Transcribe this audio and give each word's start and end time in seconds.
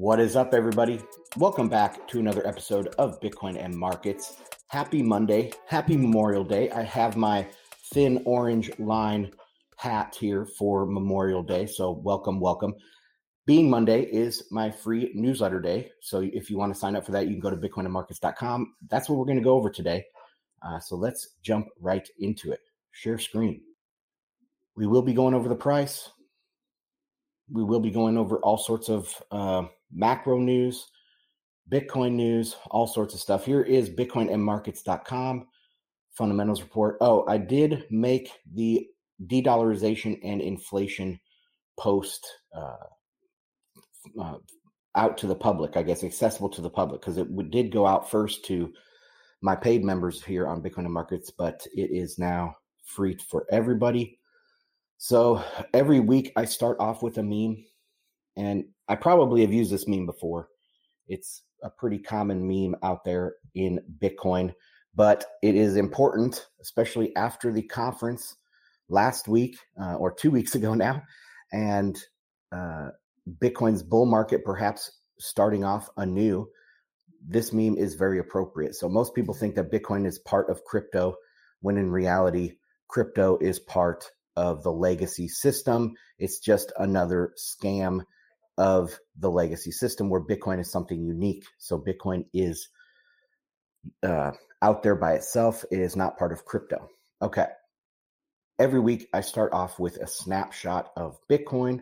What 0.00 0.18
is 0.18 0.34
up, 0.34 0.54
everybody? 0.54 0.98
Welcome 1.36 1.68
back 1.68 2.08
to 2.08 2.20
another 2.20 2.46
episode 2.46 2.86
of 2.96 3.20
Bitcoin 3.20 3.62
and 3.62 3.76
Markets. 3.76 4.38
Happy 4.68 5.02
Monday. 5.02 5.52
Happy 5.66 5.94
Memorial 5.94 6.42
Day. 6.42 6.70
I 6.70 6.84
have 6.84 7.18
my 7.18 7.46
thin 7.92 8.22
orange 8.24 8.70
line 8.78 9.30
hat 9.76 10.16
here 10.18 10.46
for 10.46 10.86
Memorial 10.86 11.42
Day. 11.42 11.66
So, 11.66 11.90
welcome, 11.90 12.40
welcome. 12.40 12.72
Being 13.44 13.68
Monday 13.68 14.04
is 14.04 14.44
my 14.50 14.70
free 14.70 15.12
newsletter 15.14 15.60
day. 15.60 15.90
So, 16.00 16.20
if 16.20 16.48
you 16.48 16.56
want 16.56 16.72
to 16.72 16.80
sign 16.80 16.96
up 16.96 17.04
for 17.04 17.12
that, 17.12 17.26
you 17.26 17.32
can 17.32 17.40
go 17.40 17.50
to 17.50 17.56
bitcoinandmarkets.com. 17.58 18.76
That's 18.88 19.10
what 19.10 19.18
we're 19.18 19.26
going 19.26 19.36
to 19.36 19.44
go 19.44 19.56
over 19.56 19.68
today. 19.68 20.06
Uh, 20.62 20.80
so, 20.80 20.96
let's 20.96 21.34
jump 21.42 21.68
right 21.78 22.08
into 22.18 22.52
it. 22.52 22.60
Share 22.92 23.18
screen. 23.18 23.60
We 24.76 24.86
will 24.86 25.02
be 25.02 25.12
going 25.12 25.34
over 25.34 25.50
the 25.50 25.54
price. 25.54 26.08
We 27.52 27.62
will 27.62 27.80
be 27.80 27.90
going 27.90 28.16
over 28.16 28.38
all 28.38 28.56
sorts 28.56 28.88
of 28.88 29.22
uh, 29.30 29.64
macro 29.92 30.38
news, 30.38 30.88
Bitcoin 31.70 32.12
news, 32.12 32.56
all 32.70 32.86
sorts 32.86 33.14
of 33.14 33.20
stuff. 33.20 33.44
Here 33.44 33.62
is 33.62 33.90
bitcoinandmarkets.com 33.90 35.46
fundamentals 36.12 36.60
report. 36.60 36.96
Oh, 37.00 37.24
I 37.28 37.38
did 37.38 37.86
make 37.90 38.30
the 38.52 38.86
de-dollarization 39.26 40.18
and 40.22 40.40
inflation 40.40 41.18
post 41.78 42.26
uh, 42.54 44.20
uh, 44.20 44.38
out 44.96 45.16
to 45.18 45.26
the 45.26 45.34
public, 45.34 45.76
I 45.76 45.82
guess, 45.82 46.04
accessible 46.04 46.50
to 46.50 46.60
the 46.60 46.70
public 46.70 47.00
because 47.00 47.16
it 47.16 47.50
did 47.50 47.72
go 47.72 47.86
out 47.86 48.10
first 48.10 48.44
to 48.46 48.72
my 49.40 49.54
paid 49.54 49.84
members 49.84 50.22
here 50.22 50.46
on 50.46 50.62
Bitcoin 50.62 50.84
and 50.84 50.92
Markets, 50.92 51.30
but 51.30 51.66
it 51.74 51.90
is 51.90 52.18
now 52.18 52.54
free 52.84 53.16
for 53.30 53.46
everybody. 53.50 54.18
So 54.98 55.42
every 55.72 56.00
week 56.00 56.32
I 56.36 56.44
start 56.44 56.78
off 56.80 57.02
with 57.02 57.16
a 57.18 57.22
meme, 57.22 57.64
and 58.36 58.64
I 58.90 58.96
probably 58.96 59.42
have 59.42 59.52
used 59.52 59.70
this 59.70 59.86
meme 59.86 60.04
before. 60.04 60.48
It's 61.06 61.42
a 61.62 61.70
pretty 61.70 61.98
common 61.98 62.44
meme 62.44 62.74
out 62.82 63.04
there 63.04 63.36
in 63.54 63.80
Bitcoin, 64.02 64.52
but 64.96 65.24
it 65.44 65.54
is 65.54 65.76
important, 65.76 66.48
especially 66.60 67.14
after 67.14 67.52
the 67.52 67.62
conference 67.62 68.34
last 68.88 69.28
week 69.28 69.56
uh, 69.80 69.94
or 69.94 70.12
two 70.12 70.30
weeks 70.36 70.56
ago 70.56 70.74
now, 70.74 71.02
and 71.52 72.02
uh, 72.50 72.88
Bitcoin's 73.38 73.84
bull 73.84 74.06
market 74.06 74.44
perhaps 74.44 74.90
starting 75.20 75.62
off 75.62 75.88
anew. 75.96 76.48
This 77.24 77.52
meme 77.52 77.76
is 77.76 77.94
very 77.94 78.18
appropriate. 78.18 78.74
So 78.74 78.88
most 78.88 79.14
people 79.14 79.34
think 79.34 79.54
that 79.54 79.70
Bitcoin 79.70 80.04
is 80.04 80.18
part 80.18 80.50
of 80.50 80.64
crypto, 80.64 81.14
when 81.60 81.76
in 81.76 81.92
reality, 81.92 82.54
crypto 82.88 83.38
is 83.40 83.60
part 83.60 84.10
of 84.34 84.64
the 84.64 84.72
legacy 84.72 85.28
system. 85.28 85.94
It's 86.18 86.40
just 86.40 86.72
another 86.76 87.34
scam 87.38 88.00
of 88.60 89.00
the 89.18 89.30
legacy 89.30 89.70
system 89.70 90.10
where 90.10 90.20
Bitcoin 90.20 90.60
is 90.60 90.70
something 90.70 91.02
unique. 91.02 91.46
So 91.56 91.78
Bitcoin 91.78 92.26
is 92.34 92.68
uh, 94.02 94.32
out 94.60 94.82
there 94.82 94.94
by 94.94 95.14
itself. 95.14 95.64
It 95.72 95.78
is 95.78 95.96
not 95.96 96.18
part 96.18 96.30
of 96.30 96.44
crypto. 96.44 96.90
Okay. 97.22 97.46
Every 98.58 98.78
week 98.78 99.08
I 99.14 99.22
start 99.22 99.54
off 99.54 99.78
with 99.78 99.96
a 99.96 100.06
snapshot 100.06 100.90
of 100.94 101.18
Bitcoin. 101.30 101.80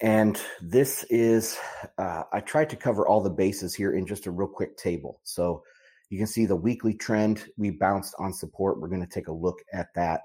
And 0.00 0.38
this 0.60 1.04
is, 1.10 1.56
uh, 1.96 2.24
I 2.32 2.40
tried 2.40 2.70
to 2.70 2.76
cover 2.76 3.06
all 3.06 3.22
the 3.22 3.30
bases 3.30 3.72
here 3.72 3.92
in 3.92 4.04
just 4.04 4.26
a 4.26 4.32
real 4.32 4.48
quick 4.48 4.76
table. 4.76 5.20
So 5.22 5.62
you 6.10 6.18
can 6.18 6.26
see 6.26 6.44
the 6.44 6.56
weekly 6.56 6.92
trend. 6.92 7.44
We 7.56 7.70
bounced 7.70 8.16
on 8.18 8.32
support. 8.32 8.80
We're 8.80 8.88
going 8.88 9.06
to 9.06 9.14
take 9.14 9.28
a 9.28 9.32
look 9.32 9.60
at 9.72 9.94
that 9.94 10.22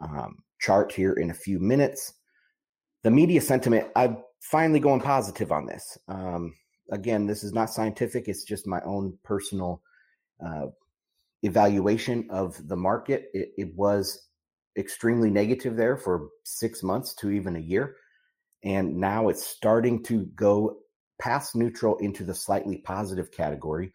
um, 0.00 0.36
chart 0.60 0.92
here 0.92 1.14
in 1.14 1.30
a 1.30 1.34
few 1.34 1.58
minutes. 1.58 2.12
The 3.04 3.10
media 3.10 3.40
sentiment, 3.40 3.88
I'm 3.96 4.18
finally 4.40 4.80
going 4.80 5.00
positive 5.00 5.52
on 5.52 5.66
this. 5.66 5.96
Um, 6.08 6.54
again, 6.90 7.26
this 7.26 7.44
is 7.44 7.52
not 7.52 7.70
scientific, 7.70 8.28
it's 8.28 8.44
just 8.44 8.66
my 8.66 8.80
own 8.82 9.16
personal 9.22 9.82
uh, 10.44 10.66
evaluation 11.42 12.26
of 12.30 12.56
the 12.68 12.76
market. 12.76 13.30
It, 13.32 13.50
it 13.56 13.74
was 13.76 14.28
extremely 14.76 15.30
negative 15.30 15.76
there 15.76 15.96
for 15.96 16.28
six 16.44 16.82
months 16.82 17.14
to 17.14 17.30
even 17.30 17.56
a 17.56 17.60
year. 17.60 17.96
And 18.64 18.96
now 18.96 19.28
it's 19.28 19.46
starting 19.46 20.02
to 20.04 20.26
go 20.34 20.78
past 21.20 21.54
neutral 21.54 21.96
into 21.98 22.24
the 22.24 22.34
slightly 22.34 22.78
positive 22.78 23.30
category 23.30 23.92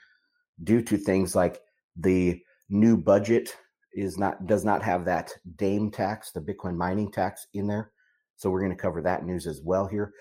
due 0.64 0.81
to 0.81 0.97
things 0.97 1.36
like 1.36 1.62
the 1.97 2.41
new 2.70 2.97
budget 2.97 3.56
is 3.94 4.18
not 4.18 4.46
does 4.46 4.66
not 4.66 4.84
have 4.84 5.06
that 5.06 5.31
Dame 5.56 5.90
tax, 5.90 6.31
the 6.31 6.41
Bitcoin 6.41 6.75
mining 6.75 7.12
tax 7.12 7.47
in 7.53 7.68
there. 7.68 7.91
So 8.36 8.50
we're 8.50 8.59
going 8.59 8.75
to 8.75 8.81
cover 8.81 9.02
that 9.02 9.25
news 9.25 9.47
as 9.47 9.62
well 9.62 9.88
here. 9.88 10.14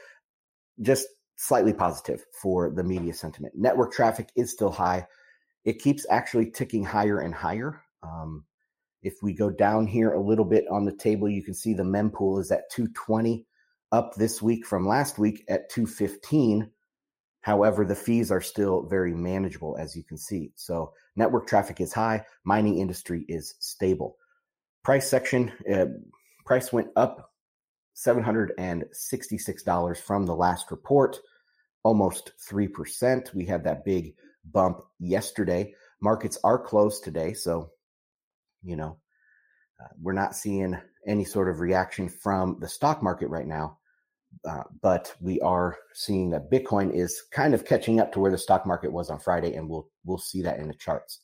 Just 0.81 1.07
slightly 1.37 1.73
positive 1.73 2.25
for 2.33 2.71
the 2.71 2.85
media 2.85 3.15
sentiment. 3.15 3.55
Network 3.57 3.93
traffic 3.93 4.31
is 4.37 4.51
still 4.51 4.71
high. 4.71 5.07
It 5.65 5.81
keeps 5.81 6.07
actually 6.11 6.51
ticking 6.51 6.85
higher 6.85 7.21
and 7.21 7.35
higher. 7.35 7.83
Um, 8.03 8.45
if 9.03 9.23
we 9.23 9.35
go 9.35 9.51
down 9.51 9.87
here 9.87 10.13
a 10.13 10.21
little 10.21 10.45
bit 10.45 10.65
on 10.71 10.85
the 10.85 10.97
table, 10.97 11.29
you 11.29 11.43
can 11.43 11.55
see 11.55 11.75
the 11.75 11.83
mempool 11.83 12.41
is 12.41 12.51
at 12.51 12.71
220 12.71 13.47
up 13.93 14.15
this 14.15 14.43
week 14.43 14.67
from 14.67 14.87
last 14.87 15.19
week 15.19 15.45
at 15.49 15.71
215. 15.71 16.71
However, 17.43 17.85
the 17.85 17.95
fees 17.95 18.31
are 18.31 18.41
still 18.41 18.87
very 18.87 19.15
manageable, 19.15 19.77
as 19.79 19.95
you 19.95 20.03
can 20.03 20.17
see. 20.17 20.51
So 20.55 20.93
network 21.15 21.47
traffic 21.47 21.81
is 21.81 21.93
high, 21.93 22.25
mining 22.45 22.79
industry 22.79 23.27
is 23.29 23.55
stable. 23.59 24.17
Price 24.83 25.09
section, 25.09 25.53
uh, 25.71 25.87
price 26.47 26.73
went 26.73 26.89
up 26.97 27.34
$766 27.95 29.99
from 29.99 30.27
the 30.27 30.35
last 30.35 30.71
report, 30.71 31.19
almost 31.83 32.33
3%. 32.49 33.35
We 33.35 33.45
had 33.45 33.65
that 33.65 33.85
big 33.85 34.15
bump 34.51 34.81
yesterday. 34.99 35.75
Markets 36.01 36.39
are 36.45 36.59
closed 36.59 37.05
today, 37.05 37.33
so, 37.33 37.71
you 38.63 38.77
know, 38.77 38.99
uh, 39.81 39.89
we're 40.01 40.13
not 40.13 40.37
seeing 40.37 40.79
any 41.07 41.25
sort 41.25 41.49
of 41.49 41.61
reaction 41.61 42.09
from 42.09 42.59
the 42.61 42.69
stock 42.69 43.03
market 43.03 43.29
right 43.29 43.47
now. 43.47 43.79
Uh, 44.45 44.65
but 44.83 45.15
we 45.21 45.41
are 45.41 45.79
seeing 45.93 46.31
that 46.31 46.51
Bitcoin 46.51 46.93
is 46.93 47.23
kind 47.31 47.55
of 47.55 47.65
catching 47.65 48.01
up 48.01 48.13
to 48.13 48.19
where 48.19 48.33
the 48.33 48.39
stock 48.39 48.67
market 48.67 48.93
was 48.93 49.09
on 49.09 49.21
Friday, 49.21 49.55
and 49.55 49.69
we'll 49.69 49.89
we'll 50.05 50.19
see 50.19 50.43
that 50.43 50.59
in 50.59 50.67
the 50.67 50.75
charts. 50.75 51.21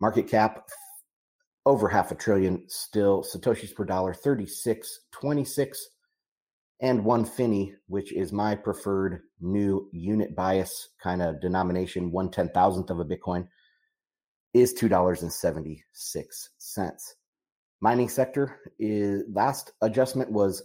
Market 0.00 0.28
cap 0.28 0.68
over 1.66 1.88
half 1.88 2.10
a 2.10 2.14
trillion 2.14 2.64
still. 2.68 3.22
Satoshis 3.22 3.74
per 3.74 3.84
dollar 3.84 4.14
thirty 4.14 4.46
six 4.46 5.00
twenty 5.12 5.44
six, 5.44 5.88
and 6.80 7.04
one 7.04 7.24
finney, 7.24 7.74
which 7.86 8.12
is 8.12 8.32
my 8.32 8.54
preferred 8.54 9.22
new 9.40 9.88
unit 9.92 10.34
bias 10.36 10.88
kind 11.02 11.22
of 11.22 11.40
denomination, 11.40 12.10
one 12.10 12.30
ten 12.30 12.48
thousandth 12.50 12.90
of 12.90 13.00
a 13.00 13.04
Bitcoin, 13.04 13.48
is 14.52 14.72
two 14.74 14.88
dollars 14.88 15.22
and 15.22 15.32
seventy 15.32 15.84
six 15.92 16.50
cents. 16.58 17.16
Mining 17.80 18.08
sector 18.08 18.60
is 18.78 19.24
last 19.32 19.72
adjustment 19.82 20.30
was 20.30 20.62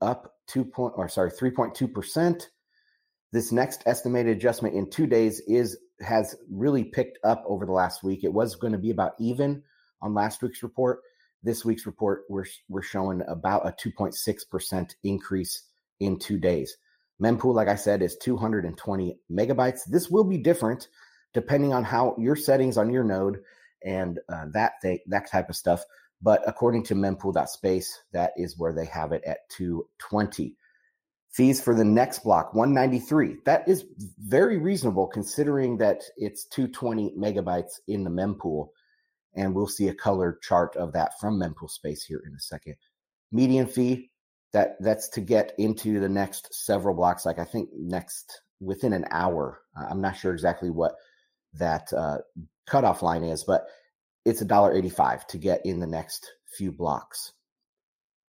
up 0.00 0.34
two 0.46 0.64
point 0.64 0.94
or 0.96 1.08
sorry, 1.08 1.30
3.2%. 1.30 2.42
This 3.32 3.52
next 3.52 3.82
estimated 3.86 4.36
adjustment 4.36 4.74
in 4.74 4.90
two 4.90 5.06
days 5.06 5.40
is 5.46 5.78
has 6.00 6.36
really 6.50 6.84
picked 6.84 7.18
up 7.24 7.42
over 7.46 7.66
the 7.66 7.72
last 7.72 8.02
week. 8.02 8.24
It 8.24 8.32
was 8.32 8.54
going 8.56 8.72
to 8.72 8.78
be 8.78 8.90
about 8.90 9.12
even 9.18 9.62
on 10.02 10.14
last 10.14 10.42
week's 10.42 10.62
report. 10.62 11.00
This 11.42 11.64
week's 11.64 11.86
report, 11.86 12.24
we're, 12.28 12.46
we're 12.68 12.82
showing 12.82 13.22
about 13.28 13.66
a 13.66 13.72
2.6% 13.72 14.94
increase 15.04 15.62
in 16.00 16.18
two 16.18 16.38
days. 16.38 16.76
Mempool, 17.20 17.54
like 17.54 17.68
I 17.68 17.76
said, 17.76 18.02
is 18.02 18.16
220 18.16 19.18
megabytes. 19.30 19.80
This 19.86 20.08
will 20.08 20.24
be 20.24 20.38
different 20.38 20.88
depending 21.34 21.72
on 21.72 21.84
how 21.84 22.16
your 22.18 22.36
settings 22.36 22.78
on 22.78 22.90
your 22.90 23.04
node 23.04 23.40
and 23.84 24.18
uh, 24.28 24.46
that 24.52 24.72
that 24.82 25.30
type 25.30 25.48
of 25.48 25.56
stuff 25.56 25.84
but 26.20 26.42
according 26.46 26.82
to 26.84 26.94
mempool.space, 26.94 28.02
that 28.12 28.32
is 28.36 28.58
where 28.58 28.72
they 28.72 28.86
have 28.86 29.12
it 29.12 29.22
at 29.24 29.48
220. 29.50 30.56
Fees 31.30 31.60
for 31.60 31.74
the 31.74 31.84
next 31.84 32.20
block, 32.20 32.54
193. 32.54 33.36
That 33.44 33.68
is 33.68 33.84
very 34.18 34.58
reasonable 34.58 35.06
considering 35.06 35.76
that 35.78 36.02
it's 36.16 36.46
220 36.46 37.14
megabytes 37.16 37.78
in 37.86 38.02
the 38.02 38.10
mempool. 38.10 38.70
And 39.38 39.54
we'll 39.54 39.68
see 39.68 39.88
a 39.88 39.94
colored 39.94 40.42
chart 40.42 40.76
of 40.76 40.92
that 40.92 41.18
from 41.20 41.38
mempool 41.38 41.70
space 41.70 42.04
here 42.04 42.22
in 42.26 42.34
a 42.34 42.40
second. 42.40 42.74
Median 43.32 43.66
fee, 43.66 44.10
that 44.52 44.76
that's 44.80 45.08
to 45.10 45.20
get 45.20 45.52
into 45.58 46.00
the 46.00 46.08
next 46.08 46.52
several 46.52 46.94
blocks, 46.94 47.24
like 47.24 47.38
I 47.38 47.44
think 47.44 47.70
next 47.72 48.42
within 48.60 48.92
an 48.92 49.06
hour. 49.10 49.60
I'm 49.76 50.00
not 50.00 50.16
sure 50.16 50.32
exactly 50.32 50.70
what 50.70 50.94
that 51.54 51.92
uh, 51.92 52.18
cutoff 52.66 53.02
line 53.02 53.22
is, 53.22 53.44
but 53.44 53.66
it's 54.24 54.42
$1.85 54.42 55.26
to 55.28 55.38
get 55.38 55.64
in 55.64 55.80
the 55.80 55.86
next 55.86 56.30
few 56.46 56.72
blocks. 56.72 57.32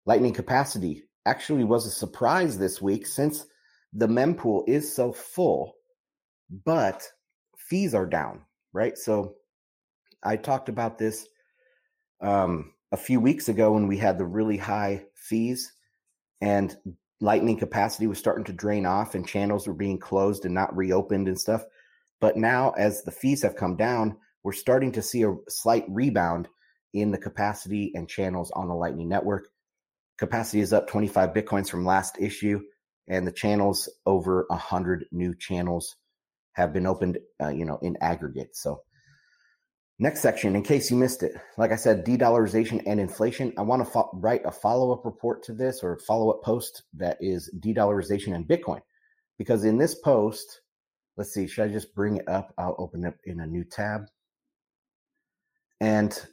Lightning 0.04 0.32
capacity 0.32 1.04
actually 1.24 1.64
was 1.64 1.86
a 1.86 1.90
surprise 1.90 2.58
this 2.58 2.82
week 2.82 3.06
since 3.06 3.46
the 3.92 4.08
mempool 4.08 4.64
is 4.68 4.92
so 4.92 5.12
full, 5.12 5.74
but 6.64 7.06
fees 7.56 7.94
are 7.94 8.06
down, 8.06 8.40
right? 8.72 8.96
So 8.98 9.36
I 10.22 10.36
talked 10.36 10.68
about 10.68 10.98
this 10.98 11.26
um, 12.20 12.72
a 12.92 12.96
few 12.96 13.20
weeks 13.20 13.48
ago 13.48 13.72
when 13.72 13.86
we 13.86 13.98
had 13.98 14.18
the 14.18 14.24
really 14.24 14.56
high 14.56 15.04
fees, 15.14 15.72
and 16.40 16.76
lightning 17.20 17.56
capacity 17.56 18.06
was 18.06 18.18
starting 18.18 18.44
to 18.44 18.52
drain 18.52 18.84
off 18.84 19.14
and 19.14 19.26
channels 19.26 19.66
were 19.66 19.74
being 19.74 19.98
closed 19.98 20.44
and 20.44 20.54
not 20.54 20.76
reopened 20.76 21.28
and 21.28 21.40
stuff. 21.40 21.64
But 22.20 22.36
now, 22.36 22.72
as 22.72 23.02
the 23.02 23.10
fees 23.10 23.42
have 23.42 23.56
come 23.56 23.76
down, 23.76 24.16
we're 24.42 24.52
starting 24.52 24.92
to 24.92 25.02
see 25.02 25.22
a 25.22 25.34
slight 25.48 25.84
rebound 25.88 26.48
in 26.94 27.10
the 27.10 27.18
capacity 27.18 27.92
and 27.94 28.08
channels 28.08 28.50
on 28.52 28.68
the 28.68 28.74
Lightning 28.74 29.08
Network. 29.08 29.48
Capacity 30.18 30.60
is 30.60 30.72
up 30.72 30.88
25 30.88 31.30
Bitcoins 31.30 31.68
from 31.68 31.84
last 31.84 32.16
issue, 32.18 32.60
and 33.08 33.26
the 33.26 33.32
channels 33.32 33.88
over 34.06 34.46
100 34.48 35.06
new 35.12 35.34
channels 35.34 35.96
have 36.52 36.72
been 36.72 36.86
opened, 36.86 37.18
uh, 37.42 37.48
you 37.48 37.66
know, 37.66 37.78
in 37.82 37.98
aggregate. 38.00 38.56
So, 38.56 38.82
next 39.98 40.20
section, 40.20 40.54
in 40.54 40.62
case 40.62 40.90
you 40.90 40.96
missed 40.96 41.22
it, 41.22 41.32
like 41.56 41.72
I 41.72 41.76
said, 41.76 42.04
de-dollarization 42.04 42.82
and 42.86 43.00
inflation. 43.00 43.52
I 43.56 43.62
want 43.62 43.84
to 43.84 43.90
fo- 43.90 44.10
write 44.12 44.42
a 44.44 44.50
follow-up 44.50 45.04
report 45.04 45.42
to 45.44 45.54
this 45.54 45.82
or 45.82 45.98
follow-up 46.00 46.42
post 46.42 46.82
that 46.94 47.16
is 47.20 47.50
de-dollarization 47.60 48.34
and 48.34 48.46
Bitcoin, 48.46 48.80
because 49.38 49.64
in 49.64 49.78
this 49.78 49.94
post, 49.94 50.60
let's 51.16 51.32
see, 51.32 51.46
should 51.46 51.64
I 51.64 51.72
just 51.72 51.94
bring 51.94 52.16
it 52.16 52.28
up? 52.28 52.52
I'll 52.58 52.76
open 52.78 53.04
it 53.04 53.14
in 53.24 53.40
a 53.40 53.46
new 53.46 53.64
tab, 53.64 54.02
and 55.80 56.26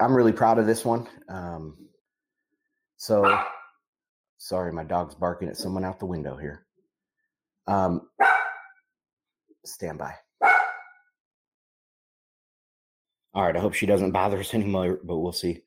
I'm 0.00 0.14
really 0.14 0.32
proud 0.32 0.58
of 0.58 0.66
this 0.66 0.84
one. 0.84 1.06
Um, 1.28 1.76
so, 2.96 3.38
sorry, 4.38 4.72
my 4.72 4.84
dog's 4.84 5.14
barking 5.14 5.48
at 5.48 5.56
someone 5.56 5.84
out 5.84 5.98
the 5.98 6.06
window 6.06 6.36
here. 6.36 6.66
Um, 7.66 8.08
stand 9.64 9.98
by. 9.98 10.14
All 13.34 13.44
right, 13.44 13.56
I 13.56 13.60
hope 13.60 13.74
she 13.74 13.86
doesn't 13.86 14.12
bother 14.12 14.40
us 14.40 14.54
anymore, 14.54 15.00
but 15.04 15.18
we'll 15.18 15.32
see. 15.32 15.62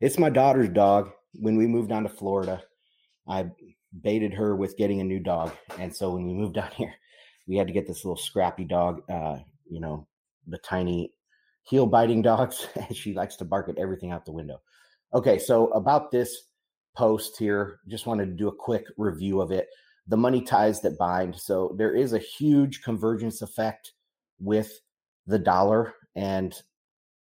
It's 0.00 0.18
my 0.18 0.30
daughter's 0.30 0.68
dog. 0.68 1.10
When 1.34 1.56
we 1.56 1.66
moved 1.66 1.90
down 1.90 2.04
to 2.04 2.08
Florida, 2.08 2.62
I 3.28 3.50
baited 4.02 4.32
her 4.34 4.56
with 4.56 4.76
getting 4.76 5.00
a 5.00 5.04
new 5.04 5.20
dog. 5.20 5.52
And 5.78 5.94
so 5.94 6.10
when 6.10 6.26
we 6.26 6.32
moved 6.32 6.54
down 6.56 6.70
here, 6.72 6.94
we 7.46 7.56
had 7.56 7.66
to 7.66 7.72
get 7.72 7.86
this 7.86 8.04
little 8.04 8.16
scrappy 8.16 8.64
dog, 8.64 9.02
uh, 9.10 9.38
you 9.68 9.80
know, 9.80 10.06
the 10.46 10.58
tiny 10.58 11.12
heel 11.62 11.86
biting 11.86 12.22
dogs. 12.22 12.68
and 12.76 12.96
she 12.96 13.14
likes 13.14 13.36
to 13.36 13.44
bark 13.44 13.68
at 13.68 13.78
everything 13.78 14.12
out 14.12 14.24
the 14.24 14.32
window. 14.32 14.60
Okay, 15.14 15.38
so 15.38 15.68
about 15.68 16.10
this 16.10 16.44
post 16.96 17.38
here, 17.38 17.80
just 17.88 18.06
wanted 18.06 18.26
to 18.26 18.32
do 18.32 18.48
a 18.48 18.54
quick 18.54 18.84
review 18.96 19.40
of 19.40 19.52
it 19.52 19.68
the 20.08 20.16
money 20.16 20.40
ties 20.40 20.80
that 20.80 20.98
bind. 20.98 21.36
So 21.36 21.74
there 21.76 21.94
is 21.94 22.14
a 22.14 22.18
huge 22.18 22.82
convergence 22.82 23.42
effect 23.42 23.92
with 24.40 24.72
the 25.26 25.38
dollar, 25.38 25.94
and 26.16 26.54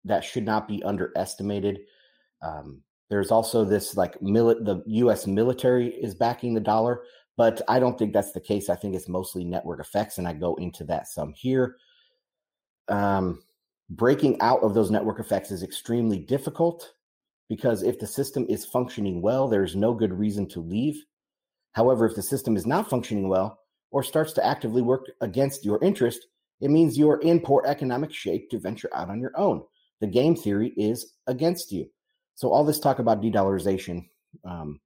that 0.04 0.24
should 0.24 0.44
not 0.44 0.68
be 0.68 0.82
underestimated. 0.82 1.80
Um, 2.42 2.82
there's 3.10 3.30
also 3.30 3.64
this 3.64 3.96
like 3.96 4.18
mili- 4.20 4.64
the 4.64 4.82
U.S. 4.86 5.26
military 5.26 5.88
is 5.88 6.14
backing 6.14 6.54
the 6.54 6.60
dollar, 6.60 7.02
but 7.36 7.60
I 7.68 7.78
don't 7.78 7.98
think 7.98 8.12
that's 8.12 8.32
the 8.32 8.40
case. 8.40 8.68
I 8.68 8.76
think 8.76 8.94
it's 8.94 9.08
mostly 9.08 9.44
network 9.44 9.80
effects, 9.80 10.18
and 10.18 10.26
I 10.26 10.32
go 10.32 10.54
into 10.56 10.84
that 10.84 11.08
some 11.08 11.32
here. 11.34 11.76
Um, 12.88 13.42
breaking 13.90 14.40
out 14.40 14.62
of 14.62 14.74
those 14.74 14.90
network 14.90 15.20
effects 15.20 15.50
is 15.50 15.62
extremely 15.62 16.18
difficult 16.18 16.92
because 17.48 17.82
if 17.82 17.98
the 17.98 18.06
system 18.06 18.46
is 18.48 18.64
functioning 18.64 19.20
well, 19.20 19.48
there's 19.48 19.76
no 19.76 19.94
good 19.94 20.12
reason 20.12 20.48
to 20.48 20.60
leave. 20.60 20.96
However, 21.72 22.06
if 22.06 22.14
the 22.14 22.22
system 22.22 22.56
is 22.56 22.66
not 22.66 22.88
functioning 22.88 23.28
well 23.28 23.58
or 23.90 24.02
starts 24.02 24.32
to 24.34 24.46
actively 24.46 24.82
work 24.82 25.06
against 25.20 25.64
your 25.64 25.82
interest, 25.82 26.26
it 26.60 26.70
means 26.70 26.96
you're 26.96 27.20
in 27.20 27.40
poor 27.40 27.62
economic 27.66 28.12
shape 28.12 28.48
to 28.50 28.58
venture 28.58 28.90
out 28.94 29.10
on 29.10 29.20
your 29.20 29.32
own. 29.36 29.62
The 30.00 30.06
game 30.06 30.36
theory 30.36 30.72
is 30.76 31.14
against 31.26 31.72
you. 31.72 31.86
So, 32.34 32.50
all 32.50 32.64
this 32.64 32.80
talk 32.80 32.98
about 32.98 33.20
de 33.20 33.30
dollarization 33.30 34.08
um, 34.44 34.80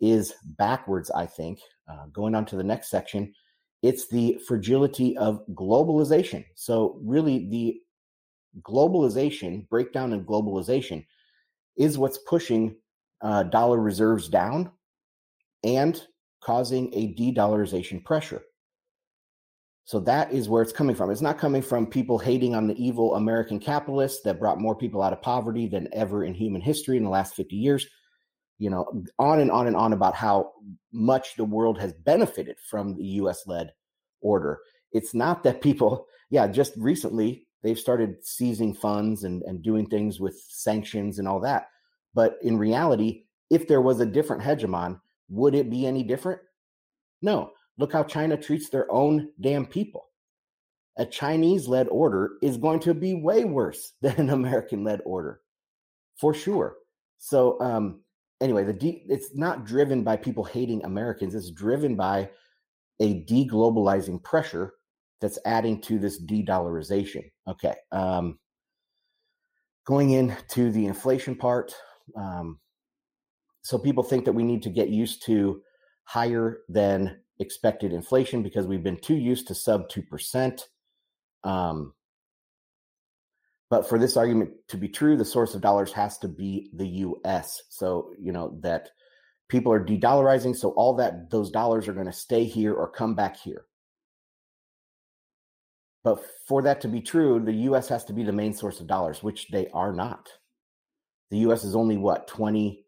is 0.00 0.34
backwards, 0.58 1.10
I 1.10 1.26
think. 1.26 1.60
Uh, 1.88 2.06
going 2.12 2.34
on 2.34 2.44
to 2.46 2.56
the 2.56 2.64
next 2.64 2.90
section, 2.90 3.32
it's 3.82 4.08
the 4.08 4.38
fragility 4.46 5.16
of 5.16 5.42
globalization. 5.54 6.44
So, 6.54 7.00
really, 7.02 7.48
the 7.48 7.80
globalization, 8.62 9.68
breakdown 9.68 10.12
in 10.12 10.24
globalization, 10.24 11.06
is 11.76 11.96
what's 11.96 12.18
pushing 12.18 12.76
uh, 13.22 13.44
dollar 13.44 13.78
reserves 13.78 14.28
down 14.28 14.70
and 15.64 16.00
causing 16.40 16.92
a 16.94 17.08
de 17.14 17.32
dollarization 17.34 18.04
pressure. 18.04 18.42
So 19.88 20.00
that 20.00 20.30
is 20.34 20.50
where 20.50 20.60
it's 20.60 20.70
coming 20.70 20.94
from. 20.94 21.10
It's 21.10 21.22
not 21.22 21.38
coming 21.38 21.62
from 21.62 21.86
people 21.86 22.18
hating 22.18 22.54
on 22.54 22.66
the 22.66 22.76
evil 22.76 23.14
American 23.14 23.58
capitalists 23.58 24.20
that 24.24 24.38
brought 24.38 24.60
more 24.60 24.76
people 24.76 25.00
out 25.00 25.14
of 25.14 25.22
poverty 25.22 25.66
than 25.66 25.88
ever 25.94 26.24
in 26.24 26.34
human 26.34 26.60
history 26.60 26.98
in 26.98 27.04
the 27.04 27.08
last 27.08 27.34
50 27.34 27.56
years. 27.56 27.86
You 28.58 28.68
know, 28.68 29.02
on 29.18 29.40
and 29.40 29.50
on 29.50 29.66
and 29.66 29.74
on 29.74 29.94
about 29.94 30.14
how 30.14 30.52
much 30.92 31.36
the 31.36 31.44
world 31.46 31.80
has 31.80 31.94
benefited 31.94 32.56
from 32.68 32.96
the 32.96 33.04
US 33.22 33.46
led 33.46 33.72
order. 34.20 34.58
It's 34.92 35.14
not 35.14 35.42
that 35.44 35.62
people, 35.62 36.06
yeah, 36.30 36.46
just 36.48 36.74
recently 36.76 37.46
they've 37.62 37.78
started 37.78 38.16
seizing 38.20 38.74
funds 38.74 39.24
and, 39.24 39.42
and 39.44 39.62
doing 39.62 39.86
things 39.86 40.20
with 40.20 40.38
sanctions 40.50 41.18
and 41.18 41.26
all 41.26 41.40
that. 41.40 41.68
But 42.12 42.36
in 42.42 42.58
reality, 42.58 43.24
if 43.48 43.66
there 43.66 43.80
was 43.80 44.00
a 44.00 44.06
different 44.06 44.42
hegemon, 44.42 45.00
would 45.30 45.54
it 45.54 45.70
be 45.70 45.86
any 45.86 46.02
different? 46.02 46.42
No. 47.22 47.52
Look 47.78 47.92
how 47.92 48.02
China 48.02 48.36
treats 48.36 48.68
their 48.68 48.90
own 48.90 49.30
damn 49.40 49.64
people. 49.64 50.06
A 50.98 51.06
Chinese 51.06 51.68
led 51.68 51.86
order 51.88 52.32
is 52.42 52.56
going 52.56 52.80
to 52.80 52.92
be 52.92 53.14
way 53.14 53.44
worse 53.44 53.92
than 54.02 54.16
an 54.16 54.30
American 54.30 54.84
led 54.84 55.00
order, 55.04 55.40
for 56.20 56.34
sure. 56.34 56.76
So, 57.18 57.60
um, 57.60 58.02
anyway, 58.40 58.64
the 58.64 58.72
de- 58.72 59.04
it's 59.08 59.34
not 59.34 59.64
driven 59.64 60.02
by 60.02 60.16
people 60.16 60.44
hating 60.44 60.84
Americans. 60.84 61.34
It's 61.34 61.50
driven 61.50 61.94
by 61.94 62.30
a 63.00 63.24
deglobalizing 63.24 64.22
pressure 64.24 64.74
that's 65.20 65.38
adding 65.44 65.80
to 65.82 65.98
this 65.98 66.18
de-dollarization. 66.18 67.24
Okay. 67.48 67.74
Um, 67.92 68.38
going 69.84 70.10
into 70.10 70.70
the 70.70 70.86
inflation 70.86 71.34
part, 71.34 71.74
um, 72.16 72.58
so 73.62 73.78
people 73.78 74.02
think 74.02 74.24
that 74.24 74.32
we 74.32 74.44
need 74.44 74.62
to 74.62 74.70
get 74.70 74.88
used 74.88 75.24
to 75.26 75.60
higher 76.04 76.60
than 76.68 77.20
expected 77.38 77.92
inflation 77.92 78.42
because 78.42 78.66
we've 78.66 78.82
been 78.82 79.00
too 79.00 79.16
used 79.16 79.48
to 79.48 79.54
sub 79.54 79.88
2%. 79.88 80.60
Um, 81.44 81.94
but 83.70 83.88
for 83.88 83.98
this 83.98 84.16
argument 84.16 84.50
to 84.68 84.76
be 84.76 84.88
true, 84.88 85.16
the 85.16 85.24
source 85.24 85.54
of 85.54 85.60
dollars 85.60 85.92
has 85.92 86.18
to 86.18 86.28
be 86.28 86.70
the 86.72 86.86
US. 86.86 87.62
So, 87.68 88.12
you 88.18 88.32
know, 88.32 88.58
that 88.62 88.88
people 89.48 89.72
are 89.72 89.84
de 89.84 89.98
dollarizing. 89.98 90.56
So 90.56 90.70
all 90.70 90.94
that, 90.96 91.30
those 91.30 91.50
dollars 91.50 91.86
are 91.86 91.92
going 91.92 92.06
to 92.06 92.12
stay 92.12 92.44
here 92.44 92.74
or 92.74 92.90
come 92.90 93.14
back 93.14 93.36
here. 93.36 93.66
But 96.02 96.24
for 96.46 96.62
that 96.62 96.80
to 96.82 96.88
be 96.88 97.00
true, 97.00 97.40
the 97.40 97.52
US 97.52 97.88
has 97.88 98.04
to 98.06 98.12
be 98.12 98.22
the 98.22 98.32
main 98.32 98.54
source 98.54 98.80
of 98.80 98.86
dollars, 98.86 99.22
which 99.22 99.48
they 99.48 99.68
are 99.74 99.92
not. 99.92 100.28
The 101.30 101.38
US 101.38 101.64
is 101.64 101.76
only 101.76 101.98
what, 101.98 102.26
20 102.26 102.84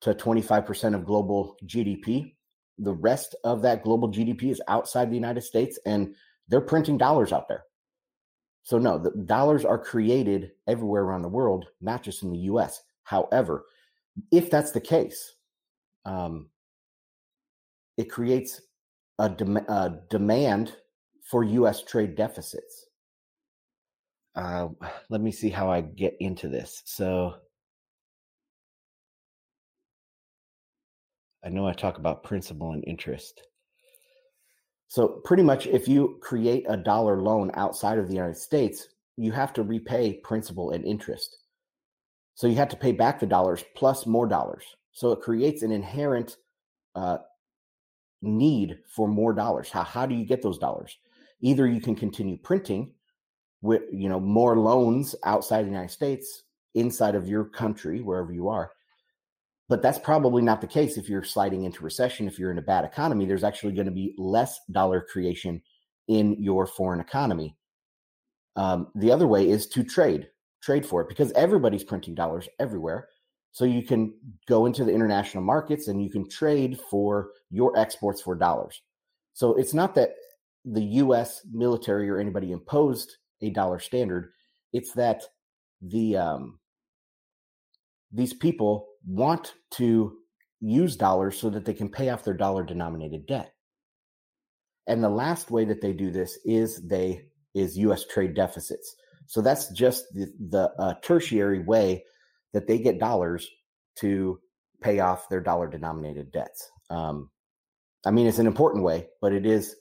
to 0.00 0.14
25% 0.14 0.94
of 0.94 1.04
global 1.04 1.56
GDP. 1.64 2.34
The 2.78 2.94
rest 2.94 3.34
of 3.44 3.62
that 3.62 3.82
global 3.82 4.08
GDP 4.10 4.50
is 4.50 4.62
outside 4.68 5.10
the 5.10 5.16
United 5.16 5.42
States, 5.42 5.78
and 5.84 6.14
they're 6.48 6.60
printing 6.60 6.98
dollars 6.98 7.32
out 7.32 7.48
there. 7.48 7.64
So, 8.62 8.78
no, 8.78 8.98
the 8.98 9.10
dollars 9.24 9.64
are 9.64 9.78
created 9.78 10.52
everywhere 10.66 11.02
around 11.02 11.22
the 11.22 11.28
world, 11.28 11.66
not 11.80 12.02
just 12.02 12.22
in 12.22 12.30
the 12.30 12.38
US. 12.50 12.82
However, 13.02 13.64
if 14.30 14.50
that's 14.50 14.72
the 14.72 14.80
case, 14.80 15.34
um, 16.04 16.50
it 17.96 18.10
creates 18.10 18.60
a, 19.18 19.28
dem- 19.28 19.56
a, 19.56 19.98
demand 20.10 20.76
for 21.24 21.44
US 21.44 21.82
trade 21.82 22.14
deficits. 22.14 22.86
Uh, 24.34 24.68
let 25.08 25.20
me 25.20 25.32
see 25.32 25.48
how 25.48 25.70
I 25.70 25.80
get 25.80 26.16
into 26.20 26.48
this. 26.48 26.82
So, 26.84 27.34
I 31.44 31.48
know 31.48 31.66
I 31.66 31.72
talk 31.72 31.98
about 31.98 32.24
principal 32.24 32.72
and 32.72 32.84
interest. 32.86 33.42
So, 34.88 35.20
pretty 35.24 35.42
much, 35.42 35.66
if 35.66 35.86
you 35.86 36.18
create 36.22 36.64
a 36.68 36.76
dollar 36.76 37.20
loan 37.20 37.50
outside 37.54 37.98
of 37.98 38.08
the 38.08 38.14
United 38.14 38.38
States, 38.38 38.88
you 39.16 39.32
have 39.32 39.52
to 39.54 39.62
repay 39.62 40.14
principal 40.24 40.70
and 40.70 40.84
interest. 40.84 41.36
So, 42.34 42.46
you 42.46 42.56
have 42.56 42.70
to 42.70 42.76
pay 42.76 42.92
back 42.92 43.20
the 43.20 43.26
dollars 43.26 43.64
plus 43.74 44.06
more 44.06 44.26
dollars. 44.26 44.64
So, 44.92 45.12
it 45.12 45.20
creates 45.20 45.62
an 45.62 45.72
inherent 45.72 46.36
uh, 46.94 47.18
need 48.22 48.78
for 48.88 49.08
more 49.08 49.34
dollars. 49.34 49.68
How, 49.70 49.82
how 49.82 50.06
do 50.06 50.14
you 50.14 50.24
get 50.24 50.42
those 50.42 50.58
dollars? 50.58 50.96
Either 51.40 51.66
you 51.68 51.80
can 51.80 51.94
continue 51.94 52.36
printing 52.38 52.92
with 53.60 53.82
you 53.92 54.08
know 54.08 54.20
more 54.20 54.58
loans 54.58 55.14
outside 55.24 55.62
the 55.62 55.70
United 55.70 55.90
States, 55.90 56.44
inside 56.74 57.14
of 57.14 57.28
your 57.28 57.44
country, 57.44 58.00
wherever 58.00 58.32
you 58.32 58.48
are, 58.48 58.72
but 59.68 59.82
that's 59.82 59.98
probably 59.98 60.42
not 60.42 60.60
the 60.60 60.66
case 60.66 60.96
if 60.96 61.08
you're 61.08 61.22
sliding 61.22 61.64
into 61.64 61.84
recession. 61.84 62.26
If 62.26 62.38
you're 62.38 62.50
in 62.50 62.58
a 62.58 62.62
bad 62.62 62.84
economy, 62.84 63.26
there's 63.26 63.44
actually 63.44 63.74
going 63.74 63.86
to 63.86 63.92
be 63.92 64.14
less 64.16 64.60
dollar 64.70 65.00
creation 65.00 65.62
in 66.08 66.42
your 66.42 66.66
foreign 66.66 67.00
economy. 67.00 67.54
Um, 68.56 68.88
the 68.94 69.12
other 69.12 69.26
way 69.26 69.48
is 69.48 69.66
to 69.68 69.84
trade, 69.84 70.28
trade 70.62 70.86
for 70.86 71.02
it 71.02 71.08
because 71.08 71.32
everybody's 71.32 71.84
printing 71.84 72.14
dollars 72.14 72.48
everywhere. 72.58 73.08
So 73.52 73.64
you 73.64 73.82
can 73.82 74.14
go 74.46 74.66
into 74.66 74.84
the 74.84 74.92
international 74.92 75.42
markets 75.42 75.88
and 75.88 76.02
you 76.02 76.10
can 76.10 76.28
trade 76.28 76.78
for 76.90 77.30
your 77.50 77.78
exports 77.78 78.22
for 78.22 78.34
dollars. 78.34 78.80
So 79.34 79.54
it's 79.54 79.74
not 79.74 79.94
that 79.94 80.14
the 80.64 80.82
US 80.82 81.42
military 81.52 82.08
or 82.08 82.18
anybody 82.18 82.52
imposed 82.52 83.16
a 83.42 83.50
dollar 83.50 83.78
standard, 83.78 84.32
it's 84.72 84.92
that 84.92 85.22
the 85.80 86.16
um, 86.16 86.58
these 88.10 88.32
people 88.32 88.87
want 89.08 89.54
to 89.70 90.18
use 90.60 90.96
dollars 90.96 91.38
so 91.38 91.50
that 91.50 91.64
they 91.64 91.74
can 91.74 91.88
pay 91.88 92.10
off 92.10 92.24
their 92.24 92.34
dollar 92.34 92.62
denominated 92.62 93.26
debt. 93.26 93.54
And 94.86 95.02
the 95.02 95.08
last 95.08 95.50
way 95.50 95.64
that 95.64 95.80
they 95.80 95.92
do 95.92 96.10
this 96.10 96.38
is 96.44 96.86
they 96.86 97.26
is 97.54 97.78
US 97.78 98.06
trade 98.06 98.34
deficits. 98.34 98.94
So 99.26 99.40
that's 99.40 99.68
just 99.70 100.04
the, 100.14 100.32
the 100.38 100.72
uh, 100.78 100.94
tertiary 101.02 101.60
way 101.60 102.04
that 102.52 102.66
they 102.66 102.78
get 102.78 102.98
dollars 102.98 103.48
to 103.96 104.40
pay 104.80 105.00
off 105.00 105.28
their 105.28 105.40
dollar 105.40 105.68
denominated 105.68 106.32
debts. 106.32 106.70
Um, 106.88 107.30
I 108.06 108.10
mean, 108.10 108.26
it's 108.26 108.38
an 108.38 108.46
important 108.46 108.84
way, 108.84 109.08
but 109.20 109.32
it 109.32 109.44
is 109.44 109.76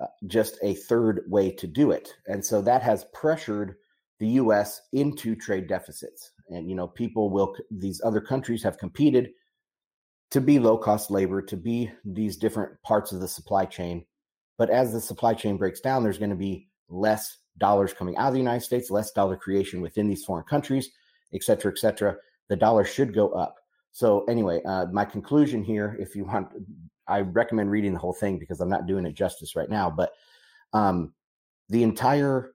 uh, 0.00 0.06
just 0.26 0.58
a 0.62 0.74
third 0.74 1.22
way 1.28 1.50
to 1.52 1.66
do 1.66 1.90
it. 1.90 2.12
And 2.26 2.44
so 2.44 2.60
that 2.62 2.82
has 2.82 3.06
pressured 3.14 3.76
the 4.18 4.28
US 4.28 4.80
into 4.92 5.36
trade 5.36 5.68
deficits. 5.68 6.32
And, 6.48 6.68
you 6.68 6.76
know, 6.76 6.86
people 6.86 7.30
will, 7.30 7.54
these 7.70 8.00
other 8.04 8.20
countries 8.20 8.62
have 8.62 8.78
competed 8.78 9.30
to 10.30 10.40
be 10.40 10.58
low 10.58 10.76
cost 10.76 11.10
labor, 11.10 11.42
to 11.42 11.56
be 11.56 11.90
these 12.04 12.36
different 12.36 12.80
parts 12.82 13.12
of 13.12 13.20
the 13.20 13.28
supply 13.28 13.64
chain. 13.64 14.04
But 14.58 14.70
as 14.70 14.92
the 14.92 15.00
supply 15.00 15.34
chain 15.34 15.56
breaks 15.56 15.80
down, 15.80 16.02
there's 16.02 16.18
going 16.18 16.30
to 16.30 16.36
be 16.36 16.68
less 16.88 17.38
dollars 17.58 17.92
coming 17.92 18.16
out 18.16 18.28
of 18.28 18.32
the 18.34 18.40
United 18.40 18.64
States, 18.64 18.90
less 18.90 19.12
dollar 19.12 19.36
creation 19.36 19.80
within 19.80 20.08
these 20.08 20.24
foreign 20.24 20.44
countries, 20.44 20.90
et 21.32 21.42
cetera, 21.42 21.72
et 21.72 21.78
cetera. 21.78 22.16
The 22.48 22.56
dollar 22.56 22.84
should 22.84 23.14
go 23.14 23.30
up. 23.30 23.56
So 23.92 24.24
anyway, 24.24 24.60
uh, 24.64 24.86
my 24.92 25.04
conclusion 25.04 25.64
here, 25.64 25.96
if 25.98 26.14
you 26.14 26.24
want, 26.24 26.48
I 27.08 27.20
recommend 27.20 27.70
reading 27.70 27.92
the 27.92 27.98
whole 27.98 28.12
thing 28.12 28.38
because 28.38 28.60
I'm 28.60 28.68
not 28.68 28.86
doing 28.86 29.06
it 29.06 29.14
justice 29.14 29.56
right 29.56 29.70
now. 29.70 29.90
But 29.90 30.12
um, 30.72 31.12
the 31.68 31.82
entire 31.82 32.52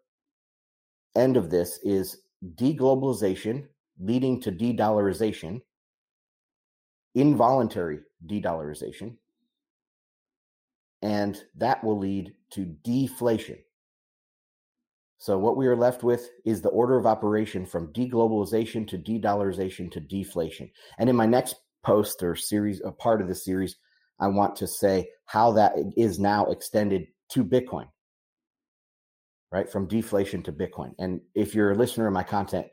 end 1.15 1.37
of 1.37 1.49
this 1.49 1.79
is 1.83 2.17
deglobalization 2.55 3.67
leading 3.99 4.39
to 4.41 4.51
de-dollarization, 4.51 5.61
involuntary 7.15 7.99
de-dollarization, 8.25 9.15
and 11.01 11.43
that 11.55 11.83
will 11.83 11.97
lead 11.97 12.33
to 12.51 12.65
deflation. 12.83 13.57
So 15.17 15.37
what 15.37 15.55
we 15.57 15.67
are 15.67 15.75
left 15.75 16.03
with 16.03 16.29
is 16.45 16.61
the 16.61 16.69
order 16.69 16.97
of 16.97 17.05
operation 17.05 17.65
from 17.65 17.93
deglobalization 17.93 18.87
to 18.87 18.97
de-dollarization 18.97 19.91
to 19.91 19.99
deflation. 19.99 20.71
And 20.97 21.09
in 21.09 21.15
my 21.15 21.27
next 21.27 21.57
post 21.83 22.23
or 22.23 22.35
series, 22.35 22.81
a 22.83 22.91
part 22.91 23.21
of 23.21 23.27
the 23.27 23.35
series, 23.35 23.75
I 24.19 24.27
want 24.27 24.55
to 24.57 24.67
say 24.67 25.09
how 25.25 25.51
that 25.53 25.73
is 25.97 26.19
now 26.19 26.45
extended 26.45 27.07
to 27.29 27.43
Bitcoin, 27.43 27.87
right? 29.51 29.69
From 29.71 29.87
deflation 29.87 30.43
to 30.43 30.51
Bitcoin. 30.51 30.93
And 30.99 31.21
if 31.35 31.53
you're 31.55 31.71
a 31.71 31.75
listener 31.75 32.07
of 32.07 32.13
my 32.13 32.23
content, 32.23 32.67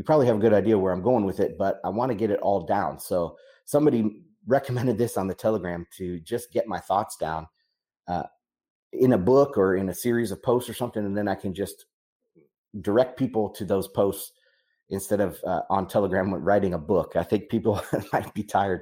you 0.00 0.04
probably 0.04 0.24
have 0.24 0.36
a 0.36 0.40
good 0.40 0.54
idea 0.54 0.78
where 0.78 0.94
I'm 0.94 1.02
going 1.02 1.26
with 1.26 1.40
it, 1.40 1.58
but 1.58 1.78
I 1.84 1.90
want 1.90 2.08
to 2.08 2.14
get 2.14 2.30
it 2.30 2.40
all 2.40 2.64
down. 2.64 2.98
So 2.98 3.36
somebody 3.66 4.22
recommended 4.46 4.96
this 4.96 5.18
on 5.18 5.26
the 5.26 5.34
Telegram 5.34 5.86
to 5.98 6.18
just 6.20 6.50
get 6.54 6.66
my 6.66 6.78
thoughts 6.80 7.18
down. 7.18 7.46
Uh, 8.08 8.22
in 8.94 9.12
a 9.12 9.18
book 9.18 9.58
or 9.58 9.76
in 9.76 9.90
a 9.90 9.94
series 9.94 10.30
of 10.30 10.42
posts 10.42 10.70
or 10.70 10.72
something, 10.72 11.04
and 11.04 11.14
then 11.14 11.28
I 11.28 11.34
can 11.34 11.52
just 11.52 11.84
direct 12.80 13.18
people 13.18 13.50
to 13.50 13.66
those 13.66 13.88
posts 13.88 14.32
instead 14.88 15.20
of 15.20 15.38
uh, 15.46 15.60
on 15.68 15.86
Telegram 15.86 16.32
writing 16.32 16.72
a 16.72 16.78
book. 16.78 17.12
I 17.14 17.22
think 17.22 17.50
people 17.50 17.82
might 18.14 18.32
be 18.32 18.42
tired 18.42 18.80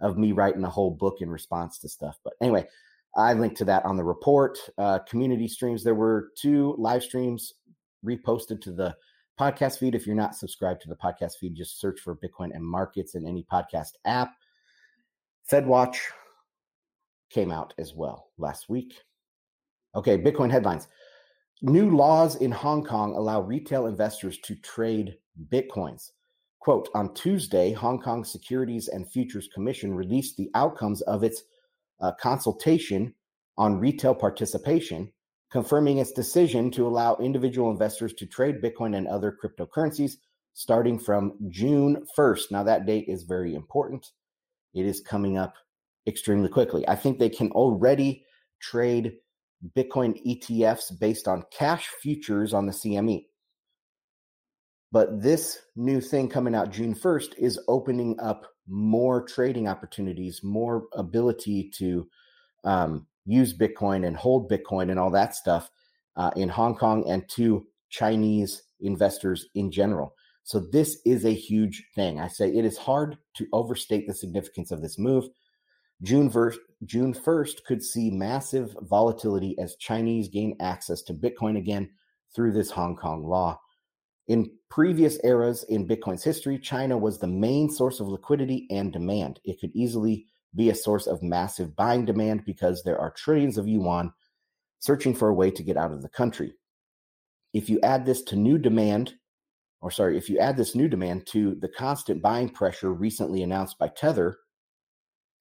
of 0.00 0.18
me 0.18 0.32
writing 0.32 0.64
a 0.64 0.68
whole 0.68 0.90
book 0.90 1.18
in 1.20 1.30
response 1.30 1.78
to 1.78 1.88
stuff. 1.88 2.18
But 2.24 2.32
anyway, 2.42 2.66
I 3.16 3.34
linked 3.34 3.58
to 3.58 3.64
that 3.66 3.84
on 3.84 3.96
the 3.96 4.02
report. 4.02 4.58
Uh, 4.76 4.98
community 5.08 5.46
streams. 5.46 5.84
There 5.84 5.94
were 5.94 6.32
two 6.36 6.74
live 6.76 7.04
streams 7.04 7.52
reposted 8.04 8.60
to 8.62 8.72
the 8.72 8.96
podcast 9.38 9.78
feed. 9.78 9.94
If 9.94 10.06
you're 10.06 10.16
not 10.16 10.34
subscribed 10.34 10.82
to 10.82 10.88
the 10.88 10.96
podcast 10.96 11.36
feed, 11.40 11.54
just 11.54 11.80
search 11.80 12.00
for 12.00 12.16
Bitcoin 12.16 12.54
and 12.54 12.64
markets 12.64 13.14
in 13.14 13.26
any 13.26 13.46
podcast 13.50 13.92
app. 14.04 14.32
FedWatch 15.50 15.96
came 17.30 17.50
out 17.50 17.74
as 17.78 17.94
well 17.94 18.30
last 18.38 18.68
week. 18.68 19.00
Okay, 19.94 20.18
Bitcoin 20.18 20.50
headlines. 20.50 20.88
New 21.62 21.96
laws 21.96 22.36
in 22.36 22.50
Hong 22.50 22.84
Kong 22.84 23.14
allow 23.14 23.40
retail 23.40 23.86
investors 23.86 24.38
to 24.38 24.54
trade 24.56 25.16
Bitcoins. 25.50 26.10
Quote 26.60 26.88
On 26.94 27.14
Tuesday, 27.14 27.72
Hong 27.72 28.00
Kong 28.00 28.24
Securities 28.24 28.88
and 28.88 29.10
Futures 29.10 29.48
Commission 29.54 29.94
released 29.94 30.36
the 30.36 30.50
outcomes 30.54 31.00
of 31.02 31.24
its 31.24 31.44
uh, 32.00 32.12
consultation 32.20 33.14
on 33.56 33.78
retail 33.78 34.14
participation, 34.14 35.10
confirming 35.50 35.98
its 35.98 36.12
decision 36.12 36.70
to 36.72 36.86
allow 36.86 37.16
individual 37.16 37.70
investors 37.70 38.12
to 38.14 38.26
trade 38.26 38.62
Bitcoin 38.62 38.96
and 38.96 39.06
other 39.06 39.36
cryptocurrencies 39.42 40.16
starting 40.54 40.98
from 40.98 41.34
June 41.48 42.02
1st. 42.16 42.50
Now, 42.50 42.62
that 42.62 42.86
date 42.86 43.04
is 43.08 43.24
very 43.24 43.54
important. 43.54 44.06
It 44.74 44.86
is 44.86 45.00
coming 45.00 45.36
up 45.36 45.54
extremely 46.06 46.48
quickly. 46.48 46.86
I 46.88 46.96
think 46.96 47.18
they 47.18 47.28
can 47.28 47.50
already 47.52 48.24
trade 48.60 49.18
Bitcoin 49.76 50.18
ETFs 50.26 50.98
based 50.98 51.28
on 51.28 51.44
cash 51.50 51.88
futures 52.00 52.54
on 52.54 52.66
the 52.66 52.72
CME. 52.72 53.26
But 54.92 55.20
this 55.20 55.58
new 55.74 56.00
thing 56.00 56.28
coming 56.28 56.54
out 56.54 56.70
June 56.70 56.94
1st 56.94 57.36
is 57.36 57.60
opening 57.68 58.18
up 58.18 58.46
more 58.66 59.22
trading 59.26 59.68
opportunities, 59.68 60.40
more 60.42 60.86
ability 60.94 61.70
to 61.76 62.08
um, 62.64 63.06
use 63.26 63.56
Bitcoin 63.56 64.06
and 64.06 64.16
hold 64.16 64.50
Bitcoin 64.50 64.90
and 64.90 64.98
all 64.98 65.10
that 65.10 65.34
stuff 65.34 65.70
uh, 66.16 66.30
in 66.36 66.48
Hong 66.48 66.74
Kong 66.74 67.08
and 67.08 67.28
to 67.30 67.66
Chinese 67.90 68.62
investors 68.80 69.46
in 69.54 69.70
general. 69.70 70.14
So 70.44 70.60
this 70.60 70.98
is 71.04 71.24
a 71.24 71.34
huge 71.34 71.84
thing. 71.94 72.20
I 72.20 72.28
say 72.28 72.48
it 72.48 72.64
is 72.64 72.78
hard 72.78 73.18
to 73.34 73.46
overstate 73.52 74.06
the 74.06 74.14
significance 74.14 74.70
of 74.70 74.80
this 74.80 74.98
move. 74.98 75.24
June, 76.02 76.30
ver- 76.30 76.54
June 76.84 77.12
1st 77.12 77.64
could 77.66 77.82
see 77.82 78.10
massive 78.10 78.76
volatility 78.82 79.58
as 79.58 79.76
Chinese 79.76 80.28
gain 80.28 80.56
access 80.60 81.02
to 81.02 81.14
Bitcoin 81.14 81.58
again 81.58 81.90
through 82.34 82.52
this 82.52 82.70
Hong 82.70 82.96
Kong 82.96 83.24
law. 83.24 83.58
In 84.28 84.50
previous 84.70 85.18
eras 85.24 85.64
in 85.64 85.86
Bitcoin's 85.86 86.24
history, 86.24 86.58
China 86.58 86.98
was 86.98 87.18
the 87.18 87.26
main 87.26 87.70
source 87.70 88.00
of 88.00 88.08
liquidity 88.08 88.66
and 88.70 88.92
demand. 88.92 89.40
It 89.44 89.60
could 89.60 89.70
easily 89.74 90.26
be 90.56 90.70
a 90.70 90.74
source 90.74 91.06
of 91.06 91.22
massive 91.22 91.76
buying 91.76 92.04
demand 92.04 92.44
because 92.44 92.82
there 92.82 92.98
are 92.98 93.12
trillions 93.12 93.58
of 93.58 93.68
yuan 93.68 94.12
searching 94.78 95.14
for 95.14 95.28
a 95.28 95.34
way 95.34 95.50
to 95.50 95.62
get 95.62 95.76
out 95.76 95.92
of 95.92 96.02
the 96.02 96.08
country. 96.08 96.52
If 97.52 97.70
you 97.70 97.80
add 97.82 98.04
this 98.04 98.22
to 98.24 98.36
new 98.36 98.58
demand, 98.58 99.14
or 99.80 99.90
sorry, 99.90 100.18
if 100.18 100.28
you 100.28 100.38
add 100.38 100.56
this 100.56 100.74
new 100.74 100.88
demand 100.88 101.26
to 101.28 101.54
the 101.60 101.68
constant 101.68 102.22
buying 102.22 102.48
pressure 102.48 102.92
recently 102.92 103.42
announced 103.42 103.78
by 103.78 103.88
Tether, 103.88 104.38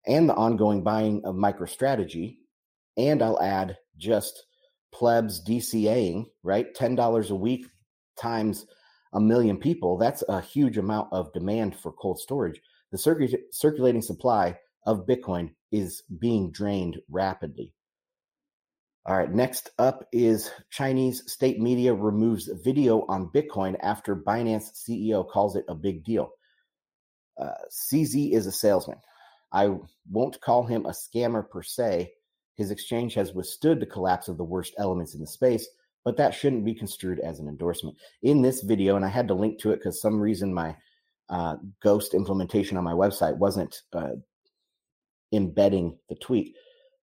and 0.07 0.29
the 0.29 0.35
ongoing 0.35 0.83
buying 0.83 1.21
of 1.25 1.35
MicroStrategy. 1.35 2.37
And 2.97 3.21
I'll 3.21 3.41
add 3.41 3.77
just 3.97 4.45
plebs 4.93 5.43
DCAing, 5.45 6.25
right? 6.43 6.73
$10 6.73 7.29
a 7.29 7.35
week 7.35 7.67
times 8.17 8.65
a 9.13 9.19
million 9.19 9.57
people. 9.57 9.97
That's 9.97 10.23
a 10.29 10.41
huge 10.41 10.77
amount 10.77 11.09
of 11.11 11.33
demand 11.33 11.75
for 11.75 11.91
cold 11.91 12.19
storage. 12.19 12.61
The 12.91 12.97
circ- 12.97 13.31
circulating 13.51 14.01
supply 14.01 14.57
of 14.85 15.05
Bitcoin 15.05 15.51
is 15.71 16.03
being 16.19 16.51
drained 16.51 16.99
rapidly. 17.09 17.73
All 19.07 19.15
right, 19.15 19.31
next 19.31 19.69
up 19.77 20.07
is 20.11 20.49
Chinese 20.71 21.31
state 21.31 21.59
media 21.59 21.93
removes 21.93 22.49
video 22.63 23.05
on 23.07 23.29
Bitcoin 23.29 23.75
after 23.81 24.15
Binance 24.15 24.71
CEO 24.73 25.27
calls 25.29 25.55
it 25.55 25.65
a 25.69 25.75
big 25.75 26.03
deal. 26.03 26.31
Uh, 27.39 27.51
CZ 27.69 28.31
is 28.31 28.47
a 28.47 28.51
salesman. 28.51 28.97
I 29.51 29.75
won't 30.09 30.41
call 30.41 30.63
him 30.63 30.85
a 30.85 30.89
scammer 30.89 31.47
per 31.47 31.61
se. 31.61 32.13
His 32.55 32.71
exchange 32.71 33.13
has 33.13 33.33
withstood 33.33 33.79
the 33.79 33.85
collapse 33.85 34.27
of 34.27 34.37
the 34.37 34.43
worst 34.43 34.73
elements 34.79 35.13
in 35.13 35.21
the 35.21 35.27
space, 35.27 35.67
but 36.03 36.17
that 36.17 36.33
shouldn't 36.33 36.65
be 36.65 36.73
construed 36.73 37.19
as 37.19 37.39
an 37.39 37.47
endorsement. 37.47 37.97
In 38.23 38.41
this 38.41 38.61
video, 38.63 38.95
and 38.95 39.05
I 39.05 39.09
had 39.09 39.27
to 39.27 39.33
link 39.35 39.59
to 39.59 39.71
it 39.71 39.77
because 39.77 40.01
some 40.01 40.19
reason 40.19 40.53
my 40.53 40.75
uh, 41.29 41.57
ghost 41.83 42.13
implementation 42.15 42.75
on 42.77 42.83
my 42.83 42.93
website 42.93 43.37
wasn't 43.37 43.81
uh, 43.93 44.13
embedding 45.31 45.97
the 46.09 46.15
tweet. 46.15 46.55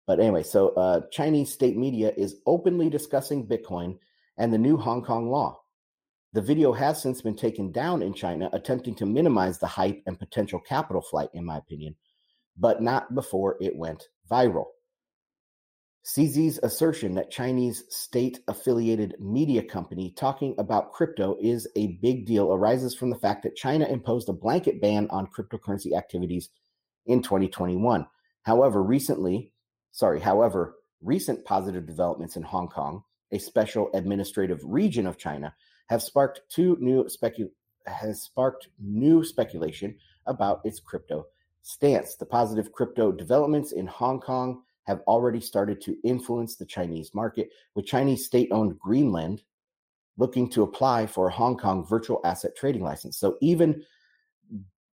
But 0.07 0.21
anyway, 0.21 0.43
so 0.43 0.71
uh, 0.71 1.03
Chinese 1.11 1.53
state 1.53 1.77
media 1.77 2.13
is 2.17 2.37
openly 2.47 2.91
discussing 2.91 3.47
Bitcoin 3.47 3.99
and 4.39 4.53
the 4.53 4.59
new 4.59 4.77
Hong 4.77 5.03
Kong 5.03 5.31
law. 5.31 5.61
The 6.33 6.43
video 6.43 6.73
has 6.73 7.03
since 7.03 7.23
been 7.23 7.37
taken 7.37 7.73
down 7.73 8.03
in 8.03 8.15
China, 8.15 8.51
attempting 8.53 8.95
to 8.97 9.07
minimize 9.07 9.59
the 9.59 9.67
hype 9.67 10.03
and 10.07 10.19
potential 10.19 10.61
capital 10.61 11.03
flight, 11.03 11.31
in 11.35 11.45
my 11.45 11.59
opinion 11.59 11.97
but 12.61 12.83
not 12.83 13.15
before 13.15 13.57
it 13.61 13.75
went 13.75 14.09
viral. 14.31 14.67
CZ's 16.05 16.59
assertion 16.63 17.15
that 17.15 17.31
Chinese 17.31 17.85
state 17.89 18.41
affiliated 18.49 19.17
media 19.21 19.63
company 19.63 20.13
talking 20.17 20.55
about 20.59 20.93
crypto 20.93 21.37
is 21.41 21.69
a 21.77 21.99
big 22.03 22.27
deal 22.27 22.53
arises 22.53 22.95
from 22.95 23.11
the 23.11 23.19
fact 23.19 23.43
that 23.43 23.57
China 23.57 23.87
imposed 23.87 24.29
a 24.29 24.33
blanket 24.33 24.81
ban 24.81 25.09
on 25.11 25.27
cryptocurrency 25.27 25.97
activities 25.97 26.49
in 27.07 27.23
2021. 27.23 28.07
However, 28.43 28.83
recently, 28.83 29.53
sorry, 29.93 30.21
however, 30.21 30.77
recent 31.03 31.45
positive 31.45 31.87
developments 31.87 32.37
in 32.37 32.43
Hong 32.43 32.69
Kong, 32.69 33.03
a 33.33 33.39
special 33.39 33.91
administrative 33.95 34.61
region 34.65 35.07
of 35.07 35.19
China, 35.19 35.55
have 35.89 36.03
sparked 36.03 36.43
two 36.49 36.77
new 36.81 37.05
specu- 37.05 37.51
has 37.87 38.23
sparked 38.23 38.69
new 38.79 39.25
speculation 39.25 39.97
about 40.27 40.61
its 40.65 40.81
crypto 40.81 41.27
stance. 41.63 42.17
The 42.17 42.27
positive 42.27 42.73
crypto 42.73 43.13
developments 43.13 43.73
in 43.73 43.87
Hong 43.87 44.21
Kong 44.21 44.63
have 44.85 45.01
already 45.07 45.41
started 45.41 45.81
to 45.83 45.97
influence 46.05 46.57
the 46.57 46.67
Chinese 46.67 47.15
market, 47.15 47.51
with 47.75 47.87
Chinese 47.87 48.27
state 48.27 48.49
owned 48.51 48.79
Greenland 48.79 49.43
looking 50.17 50.49
to 50.51 50.63
apply 50.63 51.07
for 51.07 51.29
a 51.29 51.33
Hong 51.33 51.57
Kong 51.57 51.87
virtual 51.87 52.21
asset 52.25 52.57
trading 52.57 52.83
license. 52.83 53.17
So 53.19 53.37
even 53.41 53.83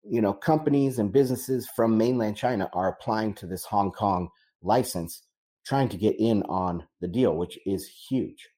you 0.09 0.21
know 0.21 0.33
companies 0.33 0.99
and 0.99 1.13
businesses 1.13 1.69
from 1.75 1.97
mainland 1.99 2.37
China 2.37 2.71
are 2.73 2.89
applying 2.89 3.35
to 3.35 3.47
this 3.47 3.65
Hong 3.65 3.91
Kong 3.93 4.29
license 4.63 5.23
trying 5.67 5.89
to 5.89 5.97
get 5.97 6.15
in 6.19 6.43
on 6.45 6.85
the 7.01 7.09
deal 7.09 7.35
which 7.35 7.59
is 7.67 7.89
huge. 8.09 8.49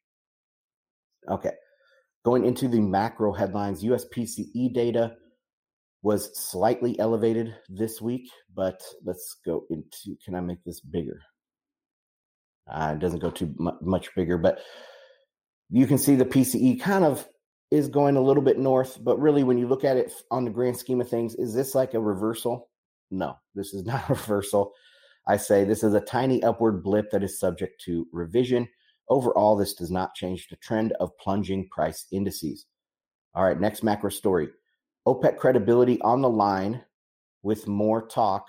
Okay. 1.30 1.52
Going 2.24 2.44
into 2.44 2.68
the 2.68 2.80
macro 2.80 3.32
headlines, 3.32 3.82
US 3.84 4.04
PCE 4.14 4.74
data 4.74 5.14
was 6.02 6.30
slightly 6.50 6.98
elevated 6.98 7.54
this 7.68 8.00
week, 8.00 8.30
but 8.54 8.80
let's 9.04 9.36
go 9.44 9.64
into 9.70 10.16
can 10.24 10.34
I 10.34 10.40
make 10.40 10.62
this 10.64 10.80
bigger? 10.80 11.20
Uh, 12.70 12.92
it 12.94 13.00
doesn't 13.00 13.20
go 13.20 13.30
too 13.30 13.54
much 13.80 14.14
bigger, 14.14 14.36
but 14.36 14.60
you 15.70 15.86
can 15.86 15.96
see 15.98 16.16
the 16.16 16.24
PCE 16.24 16.80
kind 16.80 17.04
of 17.04 17.26
is 17.70 17.88
going 17.88 18.16
a 18.16 18.20
little 18.20 18.42
bit 18.42 18.58
north, 18.58 18.98
but 19.02 19.20
really, 19.20 19.44
when 19.44 19.58
you 19.58 19.68
look 19.68 19.84
at 19.84 19.96
it 19.96 20.12
on 20.30 20.44
the 20.44 20.50
grand 20.50 20.76
scheme 20.76 21.00
of 21.00 21.08
things, 21.08 21.34
is 21.34 21.54
this 21.54 21.74
like 21.74 21.94
a 21.94 22.00
reversal? 22.00 22.70
No, 23.10 23.36
this 23.54 23.74
is 23.74 23.84
not 23.86 24.08
a 24.08 24.14
reversal. 24.14 24.72
I 25.26 25.36
say 25.36 25.64
this 25.64 25.82
is 25.82 25.94
a 25.94 26.00
tiny 26.00 26.42
upward 26.42 26.82
blip 26.82 27.10
that 27.10 27.22
is 27.22 27.38
subject 27.38 27.80
to 27.82 28.06
revision. 28.12 28.66
Overall, 29.10 29.56
this 29.56 29.74
does 29.74 29.90
not 29.90 30.14
change 30.14 30.48
the 30.48 30.56
trend 30.56 30.92
of 31.00 31.16
plunging 31.18 31.68
price 31.70 32.06
indices. 32.12 32.66
All 33.34 33.44
right, 33.44 33.60
next 33.60 33.82
macro 33.82 34.10
story. 34.10 34.48
OPEC 35.06 35.36
credibility 35.36 36.00
on 36.00 36.22
the 36.22 36.28
line 36.28 36.82
with 37.42 37.66
more 37.66 38.06
talk 38.06 38.46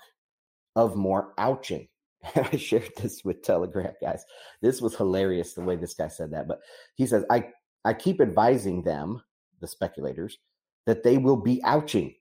of 0.76 0.96
more 0.96 1.32
ouching. 1.38 1.88
I 2.36 2.56
shared 2.56 2.90
this 2.96 3.24
with 3.24 3.42
Telegram 3.42 3.92
guys. 4.00 4.24
This 4.60 4.80
was 4.80 4.96
hilarious 4.96 5.54
the 5.54 5.62
way 5.62 5.76
this 5.76 5.94
guy 5.94 6.08
said 6.08 6.32
that. 6.32 6.48
But 6.48 6.60
he 6.94 7.06
says, 7.06 7.24
I, 7.30 7.48
I 7.84 7.94
keep 7.94 8.20
advising 8.20 8.82
them, 8.82 9.22
the 9.60 9.66
speculators, 9.66 10.38
that 10.86 11.02
they 11.02 11.18
will 11.18 11.36
be 11.36 11.62
ouching. 11.64 12.14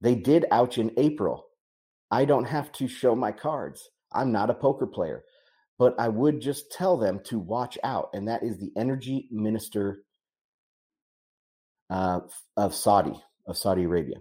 They 0.00 0.14
did 0.14 0.46
ouch 0.50 0.78
in 0.78 0.92
April. 0.96 1.46
I 2.10 2.24
don't 2.24 2.44
have 2.44 2.72
to 2.72 2.88
show 2.88 3.14
my 3.14 3.32
cards. 3.32 3.88
I'm 4.12 4.32
not 4.32 4.50
a 4.50 4.54
poker 4.54 4.86
player, 4.86 5.24
but 5.78 5.94
I 5.98 6.08
would 6.08 6.40
just 6.40 6.72
tell 6.72 6.96
them 6.96 7.20
to 7.24 7.38
watch 7.38 7.78
out. 7.82 8.10
And 8.14 8.28
that 8.28 8.42
is 8.42 8.58
the 8.58 8.72
energy 8.76 9.28
minister 9.30 10.04
uh, 11.90 12.20
of 12.56 12.74
Saudi, 12.74 13.20
of 13.46 13.56
Saudi 13.56 13.84
Arabia. 13.84 14.16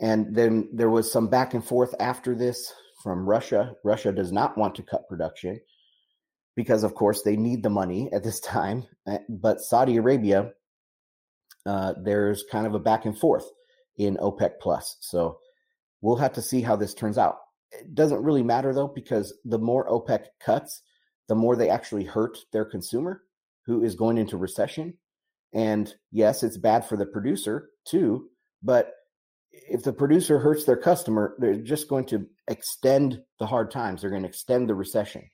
And 0.00 0.34
then 0.34 0.68
there 0.72 0.90
was 0.90 1.10
some 1.10 1.28
back 1.28 1.54
and 1.54 1.64
forth 1.64 1.94
after 1.98 2.34
this 2.34 2.72
from 3.02 3.28
Russia. 3.28 3.74
Russia 3.84 4.12
does 4.12 4.32
not 4.32 4.56
want 4.56 4.74
to 4.76 4.82
cut 4.82 5.08
production 5.08 5.60
because, 6.58 6.82
of 6.82 6.96
course, 6.96 7.22
they 7.22 7.36
need 7.36 7.62
the 7.62 7.70
money 7.70 8.10
at 8.12 8.24
this 8.24 8.40
time. 8.40 8.84
Eh, 9.06 9.18
but 9.28 9.60
Saudi 9.60 9.96
Arabia, 9.96 10.50
uh, 11.64 11.94
there's 12.02 12.42
kind 12.50 12.66
of 12.66 12.74
a 12.74 12.80
back 12.80 13.04
and 13.04 13.16
forth 13.16 13.48
in 13.96 14.16
OPEC 14.16 14.58
Plus. 14.60 14.96
So 14.98 15.38
we'll 16.00 16.16
have 16.16 16.32
to 16.32 16.42
see 16.42 16.60
how 16.60 16.74
this 16.74 16.94
turns 16.94 17.16
out. 17.16 17.36
It 17.70 17.94
doesn't 17.94 18.24
really 18.24 18.42
matter 18.42 18.74
though, 18.74 18.88
because 18.88 19.32
the 19.44 19.60
more 19.60 19.88
OPEC 19.88 20.24
cuts, 20.40 20.82
the 21.28 21.36
more 21.36 21.54
they 21.54 21.70
actually 21.70 22.02
hurt 22.02 22.36
their 22.52 22.64
consumer 22.64 23.22
who 23.64 23.84
is 23.84 23.94
going 23.94 24.18
into 24.18 24.36
recession 24.36 24.94
and 25.52 25.94
yes, 26.10 26.42
it's 26.42 26.56
bad 26.56 26.86
for 26.86 26.96
the 26.96 27.06
producer 27.06 27.70
too, 27.86 28.28
but 28.64 28.92
if 29.52 29.84
the 29.84 29.92
producer 29.92 30.40
hurts 30.40 30.64
their 30.64 30.76
customer, 30.76 31.36
they're 31.38 31.54
just 31.54 31.88
going 31.88 32.06
to 32.06 32.26
extend 32.48 33.22
the 33.38 33.46
hard 33.46 33.70
times. 33.70 34.00
They're 34.00 34.10
going 34.10 34.22
to 34.22 34.28
extend 34.28 34.68
the 34.68 34.74
recession, 34.74 35.30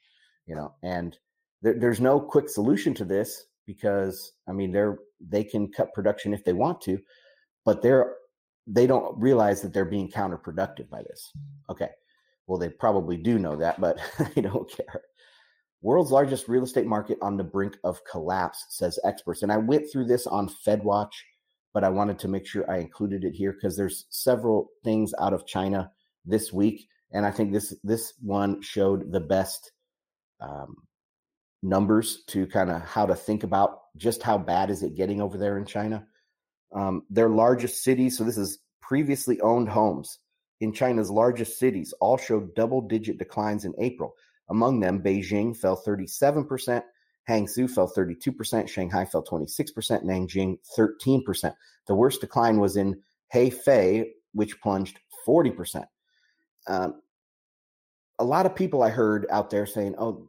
you 0.47 0.55
know, 0.55 0.75
and 0.83 1.17
there, 1.63 1.79
there's 1.79 2.01
no 2.01 2.21
quick 2.21 2.49
solution 2.49 2.95
to 2.95 3.05
this 3.05 3.47
because 3.67 4.33
I 4.49 4.53
mean 4.53 4.73
they're 4.73 4.99
they 5.21 5.45
can 5.45 5.71
cut 5.73 5.95
production 5.95 6.35
if 6.35 6.45
they 6.45 6.53
want 6.53 6.81
to, 6.83 6.99
but 7.65 7.83
they're 7.83 8.15
they 8.67 8.87
don't 8.87 9.19
realize 9.19 9.61
that 9.63 9.73
they're 9.73 9.85
being 9.85 10.11
counterproductive 10.11 10.89
by 10.89 11.03
this. 11.03 11.33
Okay. 11.71 11.91
Well, 12.47 12.59
they 12.59 12.69
probably 12.69 13.17
do 13.17 13.39
know 13.39 13.57
that, 13.57 13.81
but 13.81 13.99
they 14.35 14.43
don't 14.43 14.71
care. 14.71 15.03
World's 15.83 16.11
largest 16.11 16.49
real 16.49 16.65
estate 16.65 16.87
market 16.87 17.19
on 17.21 17.37
the 17.37 17.45
brink 17.45 17.77
of 17.85 18.01
collapse, 18.11 18.65
says 18.71 18.99
experts. 19.05 19.43
And 19.43 19.53
I 19.53 19.59
went 19.59 19.85
through 19.93 20.07
this 20.07 20.27
on 20.27 20.49
FedWatch, 20.67 21.13
but 21.75 21.85
I 21.85 21.91
wanted 21.91 22.19
to 22.21 22.29
make 22.29 22.47
sure 22.47 22.71
I 22.71 22.79
included 22.79 23.23
it 23.23 23.35
here 23.35 23.53
because 23.53 23.77
there's 23.77 24.07
several 24.09 24.71
things 24.83 25.13
out 25.21 25.35
of 25.35 25.47
China 25.47 25.91
this 26.25 26.53
week, 26.55 26.89
and 27.13 27.27
I 27.27 27.31
think 27.31 27.53
this 27.53 27.75
this 27.85 28.15
one 28.23 28.63
showed 28.63 29.13
the 29.13 29.21
best 29.21 29.73
um, 30.45 30.77
numbers 31.63 32.25
to 32.29 32.47
kind 32.47 32.71
of 32.71 32.83
how 32.83 33.07
to 33.07 33.15
think 33.15 33.43
about 33.43 33.79
just 33.97 34.23
how 34.23 34.39
bad 34.39 34.71
is 34.71 34.83
it 34.83 34.97
getting 34.97 35.21
over 35.21 35.39
there 35.39 35.57
in 35.57 35.65
China. 35.65 36.07
Um, 36.75 37.03
their 37.09 37.29
largest 37.29 37.83
cities, 37.83 38.19
so 38.19 38.25
this 38.25 38.37
is 38.37 38.59
previously 38.81 39.41
owned 39.41 39.69
homes 39.69 40.19
in 40.61 40.73
China's 40.73 41.11
largest 41.11 41.59
cities, 41.59 41.95
all 42.01 42.17
showed 42.17 42.55
double 42.55 42.81
digit 42.81 43.19
declines 43.19 43.65
in 43.65 43.75
April. 43.79 44.15
Among 44.49 44.81
them, 44.81 45.03
Beijing 45.03 45.57
fell 45.57 45.81
37%, 45.83 46.83
Hangzhou 47.29 47.71
fell 47.71 47.91
32%, 47.91 48.69
Shanghai 48.69 49.05
fell 49.05 49.25
26%, 49.25 50.05
Nanjing 50.05 50.59
13%. 50.79 51.55
The 51.87 51.95
worst 51.95 52.21
decline 52.21 52.61
was 52.61 52.77
in 52.77 53.03
Hefei, 53.33 54.07
which 54.33 54.61
plunged 54.61 54.99
40%. 55.27 55.87
Um, 56.67 57.01
a 58.19 58.25
lot 58.25 58.47
of 58.47 58.55
people 58.55 58.83
I 58.83 58.91
heard 58.91 59.27
out 59.31 59.51
there 59.51 59.67
saying, 59.67 59.95
oh, 59.99 60.29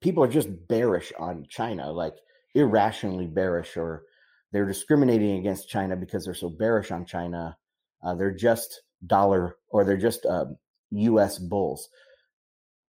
people 0.00 0.24
are 0.24 0.28
just 0.28 0.48
bearish 0.68 1.12
on 1.18 1.46
China, 1.48 1.90
like 1.90 2.14
irrationally 2.54 3.26
bearish, 3.26 3.76
or 3.76 4.04
they're 4.52 4.66
discriminating 4.66 5.38
against 5.38 5.68
China 5.68 5.96
because 5.96 6.24
they're 6.24 6.34
so 6.34 6.48
bearish 6.48 6.90
on 6.90 7.04
China. 7.04 7.56
Uh, 8.02 8.14
they're 8.14 8.34
just 8.34 8.82
dollar 9.06 9.56
or 9.68 9.84
they're 9.84 9.96
just 9.96 10.26
uh, 10.26 10.42
um, 10.42 10.56
U.S. 10.90 11.38
bulls. 11.38 11.88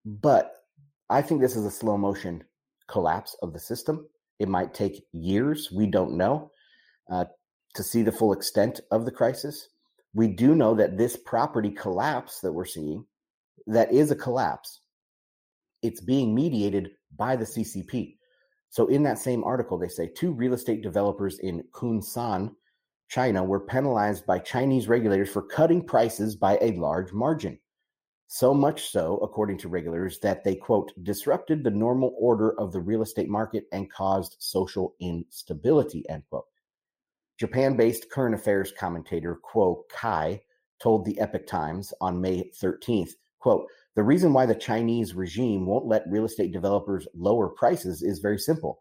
But 0.06 0.54
I 1.10 1.22
think 1.22 1.41
this 1.41 1.56
is 1.56 1.65
a 1.65 1.72
slow 1.72 1.98
motion 1.98 2.44
collapse 2.88 3.36
of 3.41 3.54
the 3.54 3.60
system. 3.60 4.08
It 4.39 4.50
might 4.50 4.74
take 4.74 5.06
years. 5.12 5.72
We 5.72 5.86
don't 5.86 6.17
know 6.17 6.52
uh, 7.10 7.26
to 7.76 7.84
see 7.84 8.02
the 8.02 8.12
full 8.12 8.34
extent 8.34 8.80
of 8.91 9.06
the 9.06 9.12
crisis. 9.12 9.70
We 10.13 10.28
do 10.28 10.56
know 10.56 10.76
that 10.76 10.98
this 10.98 11.15
property 11.15 11.72
collapse 11.72 12.39
that 12.39 12.52
we're 12.52 12.65
seeing, 12.65 13.06
that 13.71 13.91
is 13.91 14.12
a 14.12 14.15
collapse, 14.15 14.81
it's 15.81 16.01
being 16.01 16.36
mediated 16.36 16.91
by 17.15 17.36
the 17.36 17.45
CCP. 17.45 18.17
So, 18.69 18.88
in 18.88 19.03
that 19.03 19.19
same 19.19 19.43
article, 19.43 19.77
they 19.77 19.88
say 19.88 20.07
two 20.07 20.31
real 20.31 20.53
estate 20.53 20.81
developers 20.81 21.39
in 21.39 21.63
Kunshan, 21.71 22.55
China, 23.10 23.43
were 23.43 23.60
penalized 23.60 24.25
by 24.25 24.39
Chinese 24.39 24.88
regulators 24.88 25.29
for 25.29 25.41
cutting 25.41 25.86
prices 25.86 26.36
by 26.36 26.57
a 26.62 26.71
large 26.73 27.12
margin. 27.12 27.60
So 28.27 28.53
much 28.53 28.91
so, 28.91 29.17
according 29.17 29.57
to 29.57 29.67
regulators, 29.67 30.19
that 30.19 30.45
they, 30.45 30.55
quote, 30.55 30.93
disrupted 31.03 31.65
the 31.65 31.69
normal 31.69 32.15
order 32.17 32.57
of 32.57 32.71
the 32.71 32.79
real 32.79 33.01
estate 33.01 33.27
market 33.27 33.65
and 33.73 33.91
caused 33.91 34.38
social 34.39 34.95
instability, 35.01 36.07
end 36.10 36.23
quote. 36.29 36.45
Japan 37.38 37.75
based 37.75 38.10
current 38.10 38.34
affairs 38.34 38.71
commentator 38.71 39.38
Kuo 39.43 39.81
Kai 39.89 40.41
told 40.79 41.03
the 41.03 41.19
Epoch 41.19 41.45
Times 41.45 41.93
on 41.99 42.21
May 42.21 42.49
13th, 42.62 43.12
quote, 43.41 43.67
the 43.95 44.04
reason 44.04 44.32
why 44.32 44.45
the 44.45 44.56
Chinese 44.56 45.13
regime 45.13 45.65
won't 45.65 45.86
let 45.86 46.10
real 46.10 46.25
estate 46.25 46.54
developers 46.54 47.08
lower 47.13 47.49
prices 47.49 48.01
is 48.01 48.19
very 48.19 48.39
simple. 48.39 48.80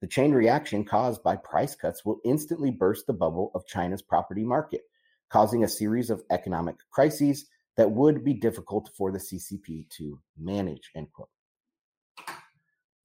The 0.00 0.08
chain 0.08 0.32
reaction 0.32 0.84
caused 0.84 1.22
by 1.22 1.36
price 1.36 1.74
cuts 1.74 2.04
will 2.04 2.20
instantly 2.24 2.70
burst 2.70 3.06
the 3.06 3.12
bubble 3.12 3.52
of 3.54 3.66
China's 3.66 4.02
property 4.02 4.44
market, 4.44 4.82
causing 5.28 5.62
a 5.62 5.68
series 5.68 6.10
of 6.10 6.22
economic 6.30 6.76
crises 6.90 7.46
that 7.76 7.90
would 7.90 8.24
be 8.24 8.34
difficult 8.34 8.90
for 8.96 9.12
the 9.12 9.18
CCP 9.18 9.88
to 9.90 10.20
manage, 10.36 10.90
end 10.96 11.12
quote. 11.12 11.28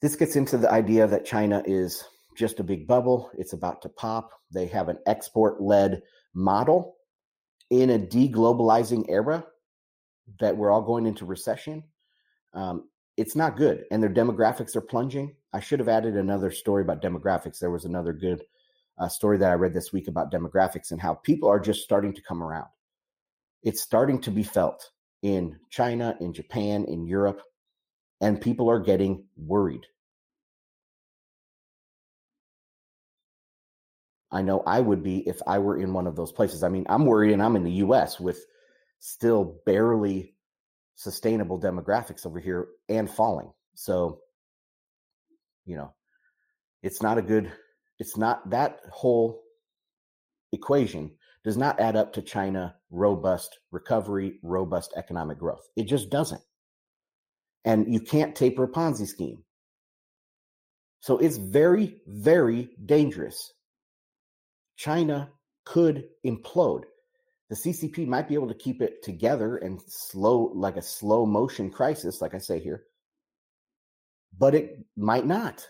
This 0.01 0.15
gets 0.15 0.35
into 0.35 0.57
the 0.57 0.71
idea 0.71 1.07
that 1.07 1.25
China 1.25 1.63
is 1.65 2.03
just 2.35 2.59
a 2.59 2.63
big 2.63 2.87
bubble. 2.87 3.29
It's 3.37 3.53
about 3.53 3.81
to 3.83 3.89
pop. 3.89 4.31
They 4.51 4.65
have 4.67 4.89
an 4.89 4.97
export 5.05 5.61
led 5.61 6.01
model 6.33 6.95
in 7.69 7.91
a 7.91 7.99
deglobalizing 7.99 9.05
era 9.09 9.45
that 10.39 10.55
we're 10.55 10.71
all 10.71 10.81
going 10.81 11.05
into 11.05 11.25
recession. 11.25 11.83
Um, 12.53 12.89
it's 13.17 13.35
not 13.35 13.57
good. 13.57 13.85
And 13.91 14.01
their 14.01 14.09
demographics 14.09 14.75
are 14.75 14.81
plunging. 14.81 15.35
I 15.53 15.59
should 15.59 15.79
have 15.79 15.89
added 15.89 16.15
another 16.15 16.51
story 16.51 16.81
about 16.81 17.01
demographics. 17.01 17.59
There 17.59 17.71
was 17.71 17.85
another 17.85 18.13
good 18.13 18.43
uh, 18.97 19.07
story 19.07 19.37
that 19.37 19.51
I 19.51 19.55
read 19.55 19.73
this 19.73 19.93
week 19.93 20.07
about 20.07 20.31
demographics 20.31 20.91
and 20.91 21.01
how 21.01 21.15
people 21.15 21.49
are 21.49 21.59
just 21.59 21.81
starting 21.81 22.13
to 22.13 22.21
come 22.21 22.41
around. 22.41 22.67
It's 23.61 23.81
starting 23.81 24.19
to 24.21 24.31
be 24.31 24.43
felt 24.43 24.89
in 25.21 25.57
China, 25.69 26.17
in 26.19 26.33
Japan, 26.33 26.85
in 26.85 27.05
Europe, 27.05 27.41
and 28.19 28.41
people 28.41 28.69
are 28.69 28.79
getting 28.79 29.25
worried. 29.37 29.85
I 34.31 34.41
know 34.41 34.63
I 34.65 34.81
would 34.81 35.03
be 35.03 35.19
if 35.27 35.39
I 35.45 35.59
were 35.59 35.77
in 35.77 35.93
one 35.93 36.07
of 36.07 36.15
those 36.15 36.31
places. 36.31 36.63
I 36.63 36.69
mean, 36.69 36.85
I'm 36.89 37.05
worried 37.05 37.31
and 37.31 37.41
I'm 37.41 37.55
in 37.55 37.63
the 37.63 37.83
US 37.83 38.19
with 38.19 38.43
still 39.05 39.59
barely 39.65 40.33
sustainable 40.95 41.59
demographics 41.59 42.25
over 42.25 42.39
here 42.39 42.67
and 42.87 43.09
falling. 43.09 43.51
So, 43.75 44.21
you 45.65 45.75
know, 45.75 45.93
it's 46.81 47.01
not 47.01 47.17
a 47.17 47.21
good, 47.21 47.51
it's 47.99 48.15
not 48.15 48.49
that 48.49 48.79
whole 48.93 49.41
equation 50.53 51.11
does 51.43 51.57
not 51.57 51.81
add 51.81 51.97
up 51.97 52.13
to 52.13 52.21
China 52.21 52.75
robust 52.91 53.59
recovery, 53.71 54.39
robust 54.41 54.93
economic 54.95 55.37
growth. 55.37 55.67
It 55.75 55.83
just 55.83 56.09
doesn't. 56.09 56.41
And 57.65 57.93
you 57.93 57.99
can't 57.99 58.33
taper 58.33 58.63
a 58.63 58.71
Ponzi 58.71 59.05
scheme. 59.05 59.43
So 61.01 61.17
it's 61.17 61.35
very, 61.35 61.97
very 62.07 62.69
dangerous. 62.85 63.51
China 64.77 65.29
could 65.65 66.05
implode 66.25 66.83
the 67.49 67.55
CCP 67.55 68.07
might 68.07 68.27
be 68.27 68.33
able 68.33 68.47
to 68.47 68.53
keep 68.53 68.81
it 68.81 69.03
together 69.03 69.57
and 69.57 69.79
slow, 69.87 70.51
like 70.55 70.77
a 70.77 70.81
slow 70.81 71.25
motion 71.25 71.69
crisis, 71.69 72.21
like 72.21 72.33
I 72.33 72.37
say 72.37 72.59
here, 72.59 72.83
but 74.37 74.55
it 74.55 74.83
might 74.95 75.25
not. 75.25 75.67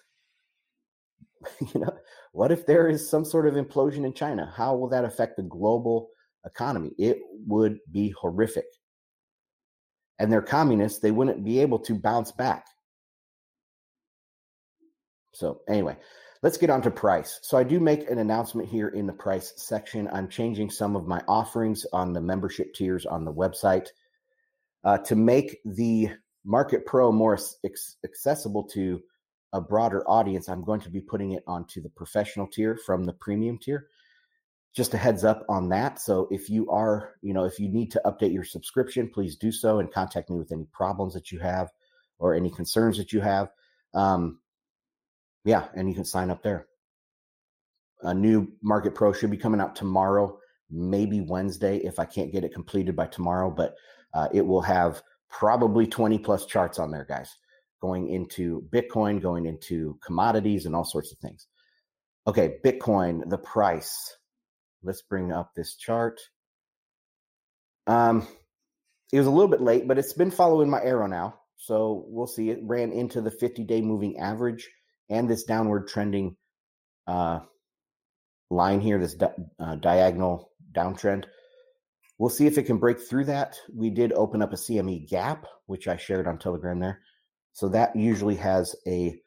you 1.73 1.81
know, 1.81 1.93
what 2.31 2.51
if 2.51 2.65
there 2.65 2.87
is 2.87 3.09
some 3.09 3.25
sort 3.25 3.47
of 3.47 3.55
implosion 3.55 4.05
in 4.05 4.13
China? 4.13 4.51
How 4.55 4.75
will 4.75 4.89
that 4.89 5.05
affect 5.05 5.37
the 5.37 5.43
global 5.43 6.09
economy? 6.45 6.91
It 6.97 7.19
would 7.47 7.79
be 7.91 8.09
horrific. 8.09 8.65
And 10.19 10.31
they're 10.31 10.41
communists, 10.41 10.99
they 10.99 11.11
wouldn't 11.11 11.43
be 11.43 11.59
able 11.59 11.79
to 11.79 11.95
bounce 11.95 12.31
back. 12.31 12.65
So, 15.33 15.61
anyway, 15.67 15.97
Let's 16.43 16.57
get 16.57 16.69
on 16.69 16.81
to 16.81 16.91
price. 16.91 17.39
So 17.41 17.57
I 17.57 17.63
do 17.63 17.79
make 17.79 18.09
an 18.09 18.19
announcement 18.19 18.67
here 18.67 18.89
in 18.89 19.07
the 19.07 19.13
price 19.13 19.53
section. 19.55 20.09
I'm 20.11 20.27
changing 20.27 20.71
some 20.71 20.97
of 20.97 21.07
my 21.07 21.21
offerings 21.25 21.85
on 21.93 22.11
the 22.11 22.19
membership 22.19 22.73
tiers 22.73 23.05
on 23.05 23.23
the 23.23 23.31
website 23.31 23.87
uh, 24.83 24.97
to 24.97 25.15
make 25.15 25.59
the 25.63 26.09
Market 26.43 26.85
Pro 26.85 27.13
more 27.13 27.39
accessible 28.03 28.65
to 28.73 29.01
a 29.53 29.61
broader 29.61 30.03
audience. 30.05 30.49
I'm 30.49 30.65
going 30.65 30.81
to 30.81 30.89
be 30.89 30.99
putting 30.99 31.31
it 31.31 31.43
onto 31.47 31.81
the 31.81 31.87
professional 31.87 32.47
tier 32.47 32.75
from 32.75 33.05
the 33.05 33.13
premium 33.13 33.57
tier. 33.57 33.87
Just 34.75 34.93
a 34.93 34.97
heads 34.97 35.23
up 35.23 35.45
on 35.47 35.69
that. 35.69 36.01
So 36.01 36.27
if 36.29 36.49
you 36.49 36.69
are, 36.69 37.13
you 37.21 37.33
know, 37.33 37.45
if 37.45 37.57
you 37.57 37.69
need 37.69 37.89
to 37.91 38.01
update 38.05 38.33
your 38.33 38.43
subscription, 38.43 39.09
please 39.09 39.37
do 39.37 39.53
so 39.53 39.79
and 39.79 39.89
contact 39.89 40.29
me 40.29 40.39
with 40.39 40.51
any 40.51 40.65
problems 40.73 41.13
that 41.13 41.31
you 41.31 41.39
have 41.39 41.69
or 42.19 42.35
any 42.35 42.49
concerns 42.49 42.97
that 42.97 43.13
you 43.13 43.21
have. 43.21 43.47
Um, 43.93 44.39
yeah, 45.45 45.67
and 45.75 45.89
you 45.89 45.95
can 45.95 46.05
sign 46.05 46.29
up 46.29 46.43
there. 46.43 46.67
A 48.01 48.13
new 48.13 48.47
Market 48.61 48.95
Pro 48.95 49.13
should 49.13 49.31
be 49.31 49.37
coming 49.37 49.61
out 49.61 49.75
tomorrow, 49.75 50.37
maybe 50.69 51.21
Wednesday 51.21 51.77
if 51.77 51.99
I 51.99 52.05
can't 52.05 52.31
get 52.31 52.43
it 52.43 52.53
completed 52.53 52.95
by 52.95 53.07
tomorrow, 53.07 53.49
but 53.49 53.75
uh, 54.13 54.27
it 54.33 54.45
will 54.45 54.61
have 54.61 55.01
probably 55.29 55.87
20 55.87 56.19
plus 56.19 56.45
charts 56.45 56.79
on 56.79 56.91
there, 56.91 57.05
guys, 57.07 57.29
going 57.81 58.09
into 58.09 58.67
Bitcoin, 58.73 59.21
going 59.21 59.45
into 59.45 59.97
commodities, 60.05 60.65
and 60.65 60.75
all 60.75 60.83
sorts 60.83 61.11
of 61.11 61.17
things. 61.19 61.47
Okay, 62.27 62.57
Bitcoin, 62.63 63.29
the 63.29 63.37
price. 63.37 64.17
Let's 64.83 65.01
bring 65.01 65.31
up 65.31 65.51
this 65.55 65.75
chart. 65.75 66.19
Um, 67.87 68.27
it 69.11 69.17
was 69.17 69.27
a 69.27 69.31
little 69.31 69.49
bit 69.49 69.61
late, 69.61 69.87
but 69.87 69.97
it's 69.97 70.13
been 70.13 70.31
following 70.31 70.69
my 70.69 70.81
arrow 70.81 71.07
now. 71.07 71.35
So 71.57 72.05
we'll 72.07 72.27
see. 72.27 72.49
It 72.49 72.59
ran 72.63 72.91
into 72.91 73.21
the 73.21 73.31
50 73.31 73.63
day 73.63 73.81
moving 73.81 74.17
average 74.17 74.69
and 75.09 75.29
this 75.29 75.43
downward 75.43 75.87
trending 75.87 76.35
uh, 77.07 77.39
line 78.49 78.79
here, 78.79 78.99
this 78.99 79.15
di- 79.15 79.33
uh, 79.59 79.75
diagonal 79.75 80.51
downtrend. 80.73 81.25
We'll 82.17 82.29
see 82.29 82.47
if 82.47 82.57
it 82.57 82.63
can 82.63 82.77
break 82.77 82.99
through 82.99 83.25
that. 83.25 83.57
We 83.75 83.89
did 83.89 84.13
open 84.13 84.41
up 84.41 84.53
a 84.53 84.57
CME 84.57 85.09
gap, 85.09 85.45
which 85.65 85.87
I 85.87 85.97
shared 85.97 86.27
on 86.27 86.37
Telegram 86.37 86.79
there. 86.79 87.01
So 87.53 87.69
that 87.69 87.95
usually 87.95 88.35
has 88.35 88.75
a 88.87 89.19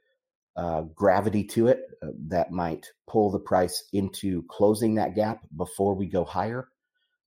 uh, 0.56 0.82
gravity 0.94 1.44
to 1.44 1.68
it 1.68 1.80
uh, 2.02 2.08
that 2.28 2.50
might 2.50 2.86
pull 3.06 3.30
the 3.30 3.38
price 3.38 3.84
into 3.92 4.42
closing 4.48 4.94
that 4.94 5.14
gap 5.14 5.40
before 5.56 5.94
we 5.94 6.06
go 6.06 6.24
higher, 6.24 6.68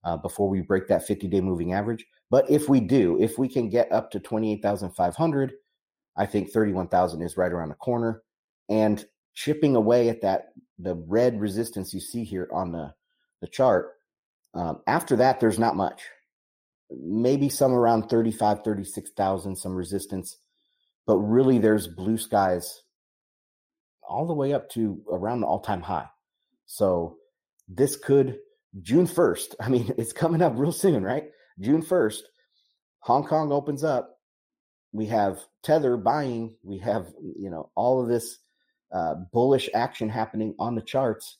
uh, 0.04 0.16
before 0.16 0.48
we 0.48 0.60
break 0.60 0.88
that 0.88 1.06
50 1.06 1.28
day 1.28 1.40
moving 1.40 1.72
average. 1.72 2.04
But 2.30 2.50
if 2.50 2.68
we 2.68 2.80
do, 2.80 3.20
if 3.20 3.38
we 3.38 3.48
can 3.48 3.68
get 3.68 3.92
up 3.92 4.10
to 4.12 4.20
28,500, 4.20 5.52
I 6.16 6.26
think 6.26 6.50
31,000 6.50 7.22
is 7.22 7.36
right 7.36 7.52
around 7.52 7.68
the 7.68 7.74
corner 7.76 8.22
and 8.70 9.04
chipping 9.34 9.76
away 9.76 10.08
at 10.08 10.22
that 10.22 10.52
the 10.78 10.94
red 10.94 11.38
resistance 11.38 11.92
you 11.92 12.00
see 12.00 12.24
here 12.24 12.48
on 12.52 12.72
the 12.72 12.94
the 13.42 13.46
chart 13.46 13.92
um, 14.54 14.80
after 14.86 15.16
that 15.16 15.40
there's 15.40 15.58
not 15.58 15.76
much. 15.76 16.02
Maybe 16.90 17.48
some 17.48 17.72
around 17.72 18.08
35 18.08 18.64
36,000 18.64 19.56
some 19.56 19.74
resistance 19.74 20.38
but 21.06 21.16
really 21.18 21.58
there's 21.58 21.86
blue 21.86 22.18
skies 22.18 22.82
all 24.02 24.26
the 24.26 24.34
way 24.34 24.52
up 24.52 24.68
to 24.70 25.00
around 25.10 25.40
the 25.40 25.46
all-time 25.46 25.82
high. 25.82 26.08
So 26.66 27.16
this 27.68 27.96
could 27.96 28.38
June 28.82 29.06
1st 29.06 29.54
I 29.60 29.68
mean 29.68 29.92
it's 29.98 30.12
coming 30.12 30.42
up 30.42 30.54
real 30.56 30.72
soon 30.72 31.04
right? 31.04 31.24
June 31.60 31.82
1st 31.82 32.20
Hong 33.00 33.24
Kong 33.24 33.50
opens 33.50 33.82
up. 33.82 34.18
We 34.92 35.06
have 35.06 35.40
tether 35.62 35.96
buying. 35.96 36.56
We 36.62 36.78
have 36.78 37.06
you 37.20 37.50
know 37.50 37.70
all 37.76 38.02
of 38.02 38.08
this 38.08 38.38
uh, 38.92 39.14
bullish 39.32 39.68
action 39.74 40.08
happening 40.08 40.54
on 40.58 40.74
the 40.74 40.82
charts, 40.82 41.38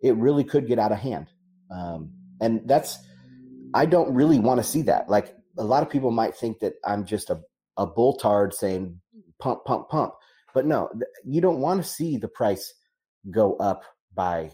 it 0.00 0.16
really 0.16 0.44
could 0.44 0.66
get 0.66 0.78
out 0.78 0.92
of 0.92 0.98
hand. 0.98 1.28
Um, 1.70 2.10
and 2.40 2.60
that's, 2.66 2.98
I 3.72 3.86
don't 3.86 4.14
really 4.14 4.38
want 4.38 4.58
to 4.58 4.64
see 4.64 4.82
that. 4.82 5.08
Like 5.08 5.34
a 5.58 5.64
lot 5.64 5.82
of 5.82 5.90
people 5.90 6.10
might 6.10 6.36
think 6.36 6.58
that 6.60 6.74
I'm 6.84 7.04
just 7.04 7.30
a, 7.30 7.40
a 7.76 7.86
bulltard 7.86 8.52
saying 8.52 9.00
pump, 9.38 9.64
pump, 9.64 9.88
pump. 9.88 10.14
But 10.52 10.66
no, 10.66 10.90
you 11.24 11.40
don't 11.40 11.60
want 11.60 11.82
to 11.82 11.88
see 11.88 12.16
the 12.16 12.28
price 12.28 12.72
go 13.30 13.56
up 13.56 13.82
by 14.14 14.50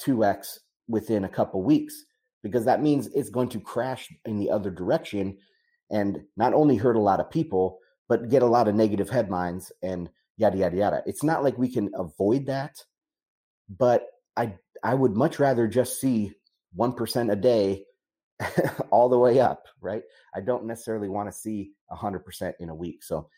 2x 0.00 0.58
within 0.88 1.24
a 1.24 1.28
couple 1.28 1.62
weeks 1.62 2.04
because 2.42 2.64
that 2.64 2.82
means 2.82 3.08
it's 3.08 3.30
going 3.30 3.48
to 3.48 3.60
crash 3.60 4.12
in 4.24 4.38
the 4.38 4.50
other 4.50 4.70
direction 4.70 5.36
and 5.90 6.20
not 6.36 6.54
only 6.54 6.76
hurt 6.76 6.96
a 6.96 7.00
lot 7.00 7.18
of 7.18 7.30
people, 7.30 7.78
but 8.08 8.28
get 8.28 8.42
a 8.42 8.46
lot 8.46 8.68
of 8.68 8.74
negative 8.74 9.08
headlines 9.08 9.72
and 9.82 10.08
yada 10.36 10.58
yada 10.58 10.76
yada. 10.76 11.02
It's 11.06 11.22
not 11.22 11.42
like 11.42 11.58
we 11.58 11.72
can 11.72 11.90
avoid 11.94 12.46
that, 12.46 12.76
but 13.68 14.06
I 14.36 14.54
I 14.82 14.94
would 14.94 15.16
much 15.16 15.38
rather 15.38 15.66
just 15.66 16.00
see 16.00 16.32
one 16.74 16.92
percent 16.92 17.30
a 17.30 17.36
day 17.36 17.84
all 18.90 19.08
the 19.08 19.18
way 19.18 19.40
up, 19.40 19.64
right? 19.80 20.02
I 20.34 20.40
don't 20.40 20.66
necessarily 20.66 21.08
want 21.08 21.28
to 21.28 21.32
see 21.32 21.72
hundred 21.90 22.24
percent 22.24 22.56
in 22.60 22.68
a 22.68 22.74
week. 22.74 23.02
So, 23.02 23.28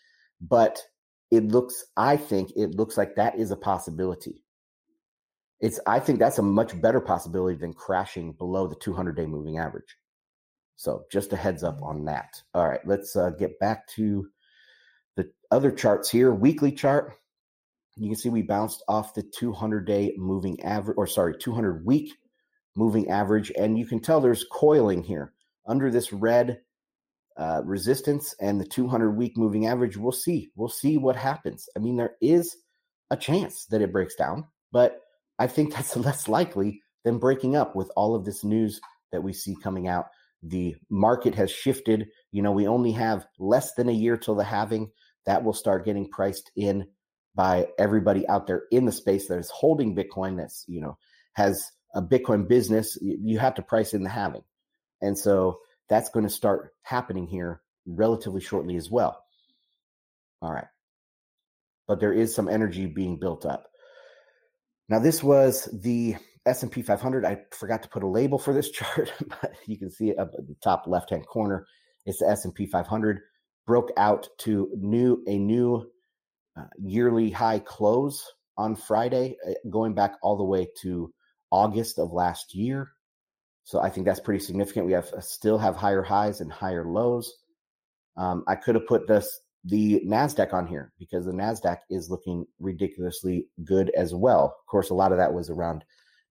but 0.40 0.82
it 1.30 1.44
looks, 1.44 1.84
I 1.96 2.16
think 2.16 2.52
it 2.56 2.74
looks 2.74 2.96
like 2.96 3.14
that 3.16 3.38
is 3.38 3.50
a 3.50 3.56
possibility. 3.56 4.44
It's, 5.61 5.80
I 5.87 5.98
think 5.98 6.18
that's 6.18 6.38
a 6.38 6.42
much 6.42 6.80
better 6.80 7.00
possibility 7.00 7.58
than 7.58 7.74
crashing 7.74 8.32
below 8.32 8.66
the 8.66 8.76
200 8.76 9.16
day 9.16 9.26
moving 9.26 9.58
average. 9.58 9.96
So, 10.76 11.04
just 11.11 11.32
a 11.32 11.37
heads 11.37 11.64
up 11.64 11.82
on 11.82 12.04
that. 12.04 12.40
All 12.54 12.68
right, 12.68 12.80
let's 12.87 13.16
uh, 13.16 13.30
get 13.30 13.58
back 13.58 13.87
to 13.88 14.28
the 15.18 15.31
other 15.50 15.72
charts 15.72 16.09
here, 16.09 16.33
weekly 16.33 16.72
chart, 16.72 17.12
you 17.96 18.09
can 18.09 18.16
see 18.16 18.28
we 18.28 18.42
bounced 18.42 18.85
off 18.88 19.14
the 19.14 19.22
200 19.22 19.85
day 19.85 20.14
moving 20.16 20.62
average, 20.62 20.96
or 20.96 21.07
sorry, 21.09 21.35
200 21.37 21.85
week 21.85 22.14
moving 22.76 23.11
average. 23.11 23.50
And 23.59 23.76
you 23.76 23.85
can 23.85 24.00
tell 24.00 24.20
there's 24.20 24.46
coiling 24.50 25.02
here 25.02 25.35
under 25.66 25.90
this 25.90 26.12
red 26.12 26.61
uh, 27.37 27.62
resistance 27.64 28.35
and 28.40 28.61
the 28.61 28.64
200 28.64 29.11
week 29.11 29.37
moving 29.37 29.66
average. 29.66 29.96
We'll 29.96 30.12
see. 30.12 30.50
We'll 30.54 30.68
see 30.68 30.96
what 30.96 31.16
happens. 31.16 31.68
I 31.76 31.81
mean, 31.81 31.96
there 31.96 32.14
is 32.22 32.57
a 33.11 33.16
chance 33.16 33.66
that 33.66 33.83
it 33.83 33.92
breaks 33.92 34.14
down, 34.14 34.46
but 34.70 35.00
I 35.40 35.48
think 35.48 35.74
that's 35.74 35.96
less 35.96 36.28
likely 36.28 36.81
than 37.04 37.18
breaking 37.18 37.57
up 37.57 37.74
with 37.74 37.90
all 37.96 38.14
of 38.14 38.24
this 38.24 38.44
news 38.44 38.81
that 39.11 39.22
we 39.22 39.33
see 39.33 39.57
coming 39.61 39.88
out. 39.88 40.07
The 40.44 40.76
market 40.88 41.35
has 41.35 41.50
shifted. 41.50 42.07
You 42.31 42.42
know, 42.42 42.52
we 42.52 42.68
only 42.68 42.92
have 42.92 43.26
less 43.40 43.74
than 43.74 43.88
a 43.88 43.92
year 43.92 44.16
till 44.16 44.37
the 44.37 44.44
halving 44.44 44.92
that 45.28 45.44
will 45.44 45.52
start 45.52 45.84
getting 45.84 46.08
priced 46.08 46.50
in 46.56 46.86
by 47.34 47.66
everybody 47.78 48.26
out 48.28 48.46
there 48.46 48.62
in 48.72 48.86
the 48.86 48.92
space 48.92 49.28
that 49.28 49.38
is 49.38 49.50
holding 49.50 49.94
Bitcoin 49.94 50.38
that's, 50.38 50.64
you 50.66 50.80
know, 50.80 50.96
has 51.34 51.70
a 51.94 52.00
Bitcoin 52.00 52.48
business. 52.48 52.96
You 53.02 53.38
have 53.38 53.54
to 53.56 53.62
price 53.62 53.92
in 53.92 54.02
the 54.02 54.08
halving. 54.08 54.44
And 55.02 55.18
so 55.18 55.58
that's 55.90 56.08
going 56.08 56.24
to 56.26 56.32
start 56.32 56.72
happening 56.80 57.26
here 57.26 57.60
relatively 57.84 58.40
shortly 58.40 58.76
as 58.76 58.90
well. 58.90 59.22
All 60.40 60.50
right. 60.50 60.68
But 61.86 62.00
there 62.00 62.14
is 62.14 62.34
some 62.34 62.48
energy 62.48 62.86
being 62.86 63.18
built 63.18 63.44
up. 63.44 63.66
Now 64.88 64.98
this 64.98 65.22
was 65.22 65.68
the 65.74 66.16
S&P 66.46 66.80
500. 66.80 67.26
I 67.26 67.42
forgot 67.52 67.82
to 67.82 67.90
put 67.90 68.02
a 68.02 68.08
label 68.08 68.38
for 68.38 68.54
this 68.54 68.70
chart, 68.72 69.12
but 69.28 69.52
you 69.66 69.76
can 69.76 69.90
see 69.90 70.08
it 70.08 70.18
up 70.18 70.30
at 70.38 70.46
the 70.46 70.56
top 70.64 70.84
left-hand 70.86 71.26
corner. 71.26 71.66
It's 72.06 72.20
the 72.20 72.30
S&P 72.30 72.64
500 72.64 73.20
broke 73.68 73.92
out 73.98 74.26
to 74.38 74.70
new 74.78 75.22
a 75.28 75.38
new 75.38 75.87
uh, 76.57 76.64
yearly 76.83 77.31
high 77.31 77.59
close 77.59 78.24
on 78.57 78.74
Friday, 78.74 79.37
uh, 79.46 79.52
going 79.70 79.94
back 79.94 80.14
all 80.22 80.38
the 80.38 80.42
way 80.42 80.66
to 80.81 81.12
August 81.50 81.98
of 81.98 82.11
last 82.11 82.54
year. 82.54 82.90
So 83.64 83.81
I 83.81 83.90
think 83.90 84.07
that's 84.07 84.20
pretty 84.20 84.42
significant. 84.42 84.87
We 84.87 84.92
have 84.92 85.12
uh, 85.12 85.20
still 85.20 85.59
have 85.59 85.76
higher 85.76 86.02
highs 86.02 86.40
and 86.40 86.50
higher 86.50 86.87
lows. 86.87 87.33
Um, 88.16 88.42
I 88.48 88.54
could 88.54 88.74
have 88.74 88.87
put 88.87 89.07
this 89.07 89.38
the 89.64 90.00
Nasdaq 90.00 90.54
on 90.54 90.66
here 90.66 90.92
because 90.98 91.26
the 91.26 91.33
Nasdaq 91.33 91.81
is 91.90 92.09
looking 92.11 92.46
ridiculously 92.59 93.48
good 93.64 93.90
as 93.90 94.14
well. 94.14 94.57
Of 94.59 94.66
course, 94.66 94.88
a 94.88 94.94
lot 94.94 95.12
of 95.12 95.18
that 95.18 95.35
was 95.35 95.50
around 95.50 95.85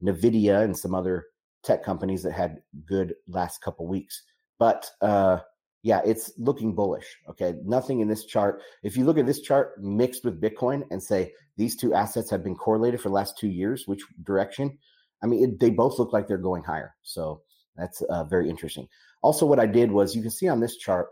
Nvidia 0.04 0.64
and 0.64 0.76
some 0.76 0.96
other 0.96 1.26
tech 1.64 1.84
companies 1.84 2.24
that 2.24 2.34
had 2.34 2.62
good 2.88 3.14
last 3.28 3.62
couple 3.62 3.86
weeks. 3.86 4.24
But 4.58 4.90
uh, 5.02 5.40
yeah, 5.88 6.02
it's 6.04 6.34
looking 6.38 6.76
bullish. 6.76 7.18
Okay, 7.30 7.54
nothing 7.64 8.02
in 8.02 8.10
this 8.10 8.26
chart. 8.26 8.62
If 8.84 8.98
you 8.98 9.06
look 9.06 9.18
at 9.18 9.26
this 9.26 9.40
chart 9.40 9.82
mixed 9.82 10.26
with 10.26 10.42
Bitcoin 10.42 10.84
and 10.92 11.02
say 11.02 11.32
these 11.56 11.78
two 11.78 11.94
assets 11.94 12.30
have 12.30 12.44
been 12.44 12.58
correlated 12.58 13.00
for 13.00 13.08
the 13.08 13.16
last 13.16 13.38
two 13.38 13.48
years, 13.48 13.88
which 13.88 14.04
direction? 14.24 14.78
I 15.24 15.28
mean, 15.28 15.46
it, 15.46 15.60
they 15.62 15.70
both 15.70 15.98
look 15.98 16.12
like 16.12 16.28
they're 16.28 16.38
going 16.38 16.62
higher. 16.62 16.94
So 17.04 17.42
that's 17.78 18.02
uh, 18.02 18.26
very 18.26 18.50
interesting. 18.50 18.90
Also, 19.22 19.46
what 19.46 19.62
I 19.62 19.66
did 19.66 19.90
was 19.90 20.14
you 20.14 20.22
can 20.22 20.30
see 20.30 20.50
on 20.50 20.60
this 20.60 20.76
chart, 20.76 21.08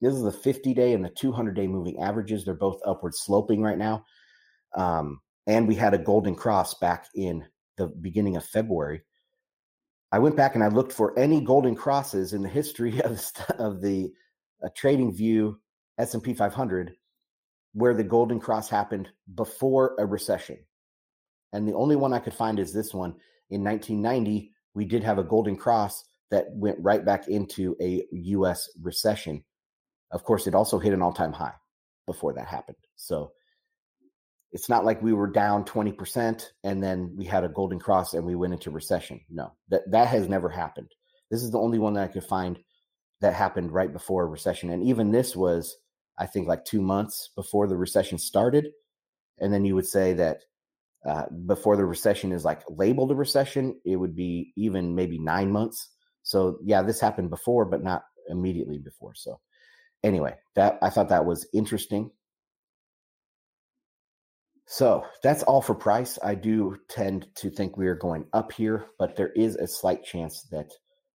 this 0.00 0.14
is 0.14 0.22
the 0.22 0.32
50 0.32 0.72
day 0.72 0.94
and 0.94 1.04
the 1.04 1.10
200 1.10 1.54
day 1.54 1.66
moving 1.66 2.00
averages. 2.00 2.42
They're 2.42 2.54
both 2.54 2.80
upward 2.86 3.14
sloping 3.14 3.60
right 3.60 3.76
now. 3.76 4.06
Um, 4.74 5.20
and 5.46 5.68
we 5.68 5.74
had 5.74 5.92
a 5.92 5.98
golden 5.98 6.34
cross 6.34 6.72
back 6.72 7.08
in 7.14 7.44
the 7.76 7.88
beginning 7.88 8.36
of 8.36 8.46
February. 8.46 9.02
I 10.14 10.18
went 10.18 10.36
back 10.36 10.54
and 10.54 10.62
I 10.62 10.68
looked 10.68 10.92
for 10.92 11.18
any 11.18 11.40
golden 11.40 11.74
crosses 11.74 12.34
in 12.34 12.42
the 12.42 12.48
history 12.48 13.00
of, 13.04 13.20
of 13.58 13.80
the 13.80 14.12
uh, 14.64 14.68
Trading 14.76 15.12
View 15.12 15.58
S&P 15.98 16.34
500 16.34 16.94
where 17.72 17.94
the 17.94 18.04
golden 18.04 18.38
cross 18.38 18.68
happened 18.68 19.08
before 19.34 19.96
a 19.98 20.06
recession. 20.06 20.56
And 21.52 21.66
the 21.66 21.74
only 21.74 21.96
one 21.96 22.12
I 22.12 22.20
could 22.20 22.32
find 22.32 22.60
is 22.60 22.72
this 22.72 22.94
one. 22.94 23.16
In 23.50 23.64
1990, 23.64 24.52
we 24.74 24.84
did 24.84 25.02
have 25.02 25.18
a 25.18 25.24
golden 25.24 25.56
cross 25.56 26.04
that 26.30 26.46
went 26.52 26.78
right 26.78 27.04
back 27.04 27.26
into 27.26 27.76
a 27.80 28.04
US 28.12 28.70
recession. 28.80 29.42
Of 30.12 30.22
course, 30.22 30.46
it 30.46 30.54
also 30.54 30.78
hit 30.78 30.92
an 30.92 31.02
all-time 31.02 31.32
high 31.32 31.54
before 32.06 32.32
that 32.34 32.46
happened. 32.46 32.76
So 32.94 33.32
it's 34.54 34.68
not 34.68 34.84
like 34.84 35.02
we 35.02 35.12
were 35.12 35.26
down 35.26 35.64
20% 35.64 36.50
and 36.62 36.82
then 36.82 37.12
we 37.16 37.24
had 37.24 37.42
a 37.42 37.48
golden 37.48 37.80
cross 37.80 38.14
and 38.14 38.24
we 38.24 38.36
went 38.36 38.54
into 38.54 38.70
recession. 38.70 39.20
No, 39.28 39.52
that, 39.68 39.82
that 39.90 40.06
has 40.06 40.28
never 40.28 40.48
happened. 40.48 40.94
This 41.28 41.42
is 41.42 41.50
the 41.50 41.58
only 41.58 41.80
one 41.80 41.94
that 41.94 42.04
I 42.04 42.12
could 42.12 42.22
find 42.22 42.60
that 43.20 43.34
happened 43.34 43.72
right 43.72 43.92
before 43.92 44.22
a 44.22 44.28
recession. 44.28 44.70
And 44.70 44.84
even 44.84 45.10
this 45.10 45.34
was, 45.34 45.76
I 46.18 46.26
think, 46.26 46.46
like 46.46 46.64
two 46.64 46.80
months 46.80 47.30
before 47.34 47.66
the 47.66 47.76
recession 47.76 48.16
started. 48.16 48.68
And 49.40 49.52
then 49.52 49.64
you 49.64 49.74
would 49.74 49.88
say 49.88 50.12
that 50.12 50.42
uh, 51.04 51.24
before 51.46 51.76
the 51.76 51.84
recession 51.84 52.30
is 52.30 52.44
like 52.44 52.62
labeled 52.68 53.10
a 53.10 53.16
recession, 53.16 53.80
it 53.84 53.96
would 53.96 54.14
be 54.14 54.52
even 54.56 54.94
maybe 54.94 55.18
nine 55.18 55.50
months. 55.50 55.90
So 56.22 56.58
yeah, 56.64 56.80
this 56.80 57.00
happened 57.00 57.30
before, 57.30 57.64
but 57.64 57.82
not 57.82 58.04
immediately 58.28 58.78
before. 58.78 59.14
So 59.16 59.40
anyway, 60.04 60.36
that 60.54 60.78
I 60.80 60.90
thought 60.90 61.08
that 61.08 61.26
was 61.26 61.48
interesting. 61.52 62.12
So 64.66 65.04
that's 65.22 65.42
all 65.42 65.60
for 65.60 65.74
price. 65.74 66.18
I 66.22 66.34
do 66.34 66.76
tend 66.88 67.26
to 67.36 67.50
think 67.50 67.76
we 67.76 67.86
are 67.86 67.94
going 67.94 68.26
up 68.32 68.52
here, 68.52 68.86
but 68.98 69.16
there 69.16 69.30
is 69.30 69.56
a 69.56 69.66
slight 69.66 70.04
chance 70.04 70.46
that 70.50 70.70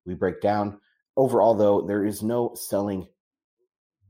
we 0.05 0.13
break 0.13 0.41
down. 0.41 0.79
Overall, 1.17 1.55
though, 1.55 1.81
there 1.81 2.05
is 2.05 2.21
no 2.21 2.53
selling 2.55 3.07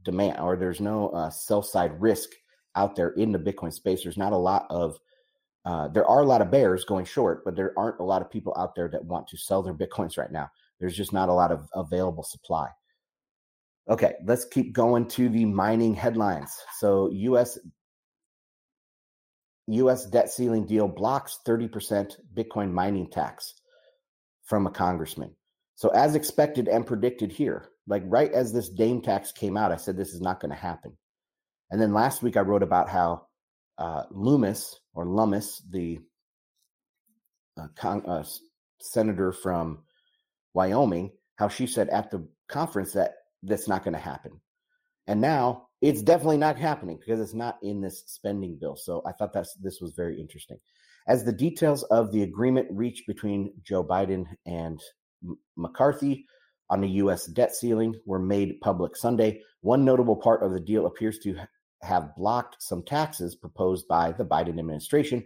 demand 0.04 0.40
or 0.40 0.56
there's 0.56 0.82
no 0.82 1.10
uh, 1.10 1.30
sell 1.30 1.62
side 1.62 2.00
risk 2.02 2.30
out 2.76 2.96
there 2.96 3.10
in 3.12 3.32
the 3.32 3.40
Bitcoin 3.40 3.74
space. 3.74 4.04
There's 4.04 4.18
not 4.18 4.34
a 4.34 4.38
lot 4.38 4.66
of, 4.70 4.98
uh, 5.66 5.88
there 5.88 6.06
are 6.06 6.22
a 6.22 6.26
lot 6.26 6.42
of 6.42 6.52
bears 6.52 6.84
going 6.84 7.06
short, 7.06 7.44
but 7.46 7.56
there 7.56 7.74
aren't 7.78 8.00
a 8.00 8.06
lot 8.06 8.22
of 8.22 8.30
people 8.30 8.54
out 8.58 8.76
there 8.76 8.90
that 8.90 9.06
want 9.06 9.28
to 9.30 9.38
sell 9.38 9.64
their 9.64 9.74
Bitcoins 9.74 10.18
right 10.18 10.32
now. 10.32 10.50
There's 10.80 10.96
just 10.96 11.14
not 11.14 11.30
a 11.30 11.34
lot 11.34 11.52
of 11.52 11.68
available 11.74 12.24
supply. 12.24 12.68
Okay, 13.90 14.14
let's 14.26 14.46
keep 14.46 14.74
going 14.74 15.08
to 15.10 15.30
the 15.30 15.46
mining 15.46 15.96
headlines. 15.96 16.52
So, 16.78 17.10
US 17.12 17.58
U.S. 19.74 20.06
debt 20.06 20.32
ceiling 20.32 20.66
deal 20.66 20.88
blocks 20.88 21.40
30% 21.48 22.16
Bitcoin 22.34 22.72
mining 22.72 23.10
tax 23.10 23.54
from 24.46 24.68
a 24.68 24.72
congressman. 24.72 25.36
So, 25.76 25.90
as 25.90 26.16
expected 26.16 26.68
and 26.68 26.86
predicted 26.86 27.32
here, 27.32 27.70
like 27.88 28.04
right 28.06 28.32
as 28.32 28.52
this 28.52 28.70
Dame 28.70 29.02
tax 29.02 29.32
came 29.32 29.58
out, 29.58 29.72
I 29.72 29.78
said 29.78 29.96
this 29.96 30.14
is 30.14 30.22
not 30.22 30.40
going 30.40 30.52
to 30.52 30.58
happen. 30.58 30.98
And 31.72 31.80
then 31.80 31.94
last 31.94 32.22
week 32.22 32.36
I 32.36 32.42
wrote 32.42 32.64
about 32.64 32.90
how 32.90 33.28
uh, 33.78 34.04
Loomis 34.12 34.76
or 34.94 35.06
Lummis, 35.06 35.62
the 35.70 36.00
uh, 37.58 37.68
con- 37.76 38.06
uh, 38.06 38.24
senator 38.82 39.32
from 39.32 39.84
Wyoming, 40.54 41.12
how 41.38 41.48
she 41.48 41.68
said 41.68 41.90
at 41.90 42.12
the 42.12 42.28
conference 42.48 42.94
that 42.94 43.14
that's 43.44 43.68
not 43.68 43.84
going 43.84 43.94
to 43.94 44.00
happen. 44.00 44.42
And 45.08 45.22
now 45.22 45.69
it's 45.82 46.02
definitely 46.02 46.38
not 46.38 46.58
happening 46.58 46.98
because 47.00 47.20
it's 47.20 47.34
not 47.34 47.58
in 47.64 47.82
this 47.82 48.04
spending 48.08 48.58
bill. 48.60 48.76
So 48.76 49.02
I 49.06 49.12
thought 49.14 49.34
that 49.34 49.48
this 49.62 49.80
was 49.80 49.94
very 49.94 50.20
interesting. 50.20 50.58
As 51.08 51.24
the 51.24 51.32
details 51.32 51.84
of 51.84 52.12
the 52.12 52.24
agreement 52.24 52.68
reached 52.70 53.08
between 53.08 53.54
Joe 53.64 53.84
Biden 53.84 54.26
and 54.46 54.80
McCarthy 55.56 56.26
on 56.70 56.82
the 56.82 56.90
U.S. 56.90 57.26
debt 57.26 57.56
ceiling 57.56 57.96
were 58.06 58.20
made 58.20 58.62
public 58.62 58.96
Sunday, 58.96 59.42
one 59.62 59.86
notable 59.86 60.16
part 60.16 60.44
of 60.44 60.52
the 60.52 60.60
deal 60.60 60.86
appears 60.86 61.18
to 61.20 61.36
have 61.82 62.16
blocked 62.16 62.62
some 62.62 62.84
taxes 62.84 63.36
proposed 63.36 63.88
by 63.88 64.12
the 64.12 64.26
Biden 64.26 64.60
administration, 64.60 65.24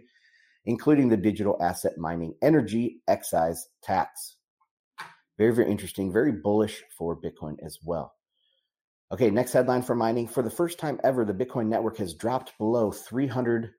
including 0.64 1.08
the 1.08 1.16
digital 1.16 1.58
asset 1.60 1.98
mining 1.98 2.34
energy 2.42 3.00
excise 3.08 3.68
tax. 3.82 4.36
Very, 5.36 5.52
very 5.52 5.70
interesting, 5.70 6.12
very 6.12 6.32
bullish 6.32 6.82
for 6.96 7.20
Bitcoin 7.20 7.56
as 7.64 7.78
well. 7.84 8.14
Okay, 9.14 9.30
next 9.30 9.52
headline 9.52 9.82
for 9.82 9.94
mining. 9.94 10.26
For 10.26 10.42
the 10.42 10.50
first 10.50 10.76
time 10.76 10.98
ever, 11.04 11.24
the 11.24 11.32
Bitcoin 11.32 11.68
network 11.68 11.98
has 11.98 12.14
dropped 12.14 12.58
below 12.58 12.90
300 12.90 13.70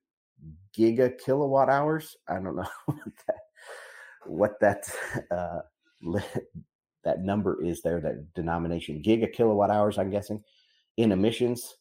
giga 0.74 1.20
kilowatt 1.20 1.68
hours. 1.68 2.16
I 2.30 2.36
don't 2.36 2.56
know 2.56 2.66
what 2.86 2.98
that, 3.28 3.40
what 4.26 4.60
that 4.62 4.84
uh, 5.32 5.60
that 7.04 7.20
number 7.20 7.62
is 7.62 7.82
there, 7.82 8.00
that 8.00 8.34
denomination, 8.34 9.04
giga 9.04 9.30
kilowatt 9.30 9.72
hours, 9.72 9.98
I'm 9.98 10.10
guessing, 10.10 10.42
in 10.96 11.12
emissions. 11.12 11.76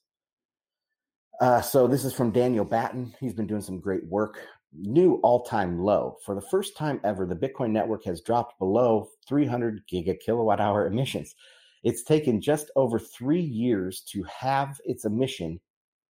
Uh, 1.40 1.60
so 1.60 1.86
this 1.86 2.04
is 2.04 2.12
from 2.12 2.32
Daniel 2.32 2.64
Batten. 2.64 3.14
He's 3.20 3.34
been 3.34 3.46
doing 3.46 3.62
some 3.62 3.78
great 3.78 4.04
work. 4.08 4.40
New 4.72 5.20
all-time 5.22 5.78
low. 5.78 6.16
For 6.26 6.34
the 6.34 6.40
first 6.50 6.76
time 6.76 6.98
ever, 7.04 7.24
the 7.24 7.36
Bitcoin 7.36 7.70
network 7.70 8.04
has 8.06 8.20
dropped 8.20 8.58
below 8.58 9.10
300 9.28 9.82
giga 9.86 10.18
kilowatt 10.18 10.58
hour 10.58 10.88
emissions. 10.88 11.36
It's 11.84 12.02
taken 12.02 12.40
just 12.40 12.70
over 12.76 12.98
three 12.98 13.42
years 13.42 14.00
to 14.12 14.24
have 14.24 14.80
its 14.84 15.04
emission 15.04 15.60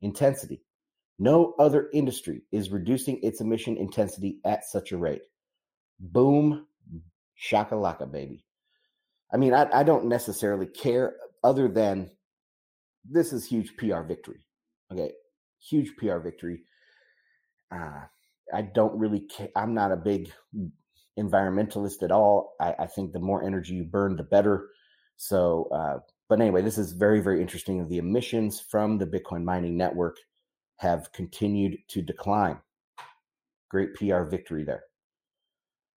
intensity. 0.03 0.63
No 1.19 1.55
other 1.59 1.89
industry 1.93 2.43
is 2.51 2.71
reducing 2.71 3.21
its 3.23 3.41
emission 3.41 3.77
intensity 3.77 4.39
at 4.45 4.65
such 4.65 4.91
a 4.91 4.97
rate. 4.97 5.23
Boom, 6.01 6.67
shakalaka, 7.41 8.11
baby. 8.11 8.45
I 9.33 9.37
mean, 9.37 9.55
I, 9.55 9.69
I 9.73 9.83
don't 9.85 10.07
necessarily 10.07 10.67
care 10.67 11.15
other 11.45 11.69
than 11.69 12.11
this 13.09 13.33
is 13.33 13.47
huge 13.47 13.77
PR 13.77 14.03
victory. 14.03 14.41
Okay, 14.93 15.13
huge 15.61 15.95
PR 15.97 16.19
victory. 16.19 16.63
Uh, 17.71 18.03
I 18.53 18.63
don't 18.63 18.99
really 18.99 19.21
care. 19.21 19.51
I'm 19.55 19.75
not 19.75 19.93
a 19.93 19.97
big 19.97 20.33
environmentalist 21.19 22.03
at 22.03 22.11
all. 22.11 22.55
I, 22.61 22.75
I 22.81 22.87
think 22.87 23.13
the 23.13 23.21
more 23.21 23.45
energy 23.45 23.75
you 23.75 23.85
burn, 23.85 24.17
the 24.17 24.25
better. 24.25 24.69
So, 25.23 25.69
uh, 25.71 25.99
but 26.31 26.41
anyway, 26.41 26.63
this 26.63 26.79
is 26.79 26.93
very, 26.93 27.21
very 27.21 27.43
interesting. 27.43 27.87
The 27.87 27.99
emissions 27.99 28.59
from 28.59 28.97
the 28.97 29.07
Bitcoin 29.07 29.45
mining 29.45 29.77
network 29.77 30.17
have 30.79 31.13
continued 31.13 31.77
to 31.89 32.01
decline. 32.01 32.59
Great 33.69 33.93
PR 33.95 34.23
victory 34.23 34.65
there. 34.65 34.85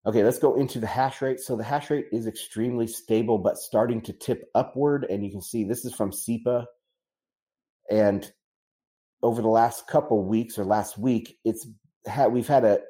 Okay, 0.05 0.25
let's 0.25 0.41
go 0.41 0.57
into 0.57 0.81
the 0.81 0.89
hash 0.89 1.23
rate. 1.23 1.39
So 1.39 1.55
the 1.55 1.63
hash 1.63 1.89
rate 1.89 2.07
is 2.11 2.27
extremely 2.27 2.89
stable, 2.89 3.39
but 3.39 3.59
starting 3.59 4.01
to 4.03 4.13
tip 4.13 4.51
upward. 4.57 5.07
And 5.09 5.25
you 5.25 5.31
can 5.31 5.41
see 5.41 5.63
this 5.63 5.85
is 5.85 5.95
from 5.95 6.11
SEPA. 6.11 6.67
And 7.93 8.29
over 9.23 9.41
the 9.41 9.47
last 9.47 9.87
couple 9.87 10.25
weeks 10.25 10.59
or 10.59 10.65
last 10.65 10.99
week, 10.99 11.39
it's 11.45 11.69
had 12.07 12.33
we've 12.33 12.49
had 12.49 12.65
a 12.65 12.81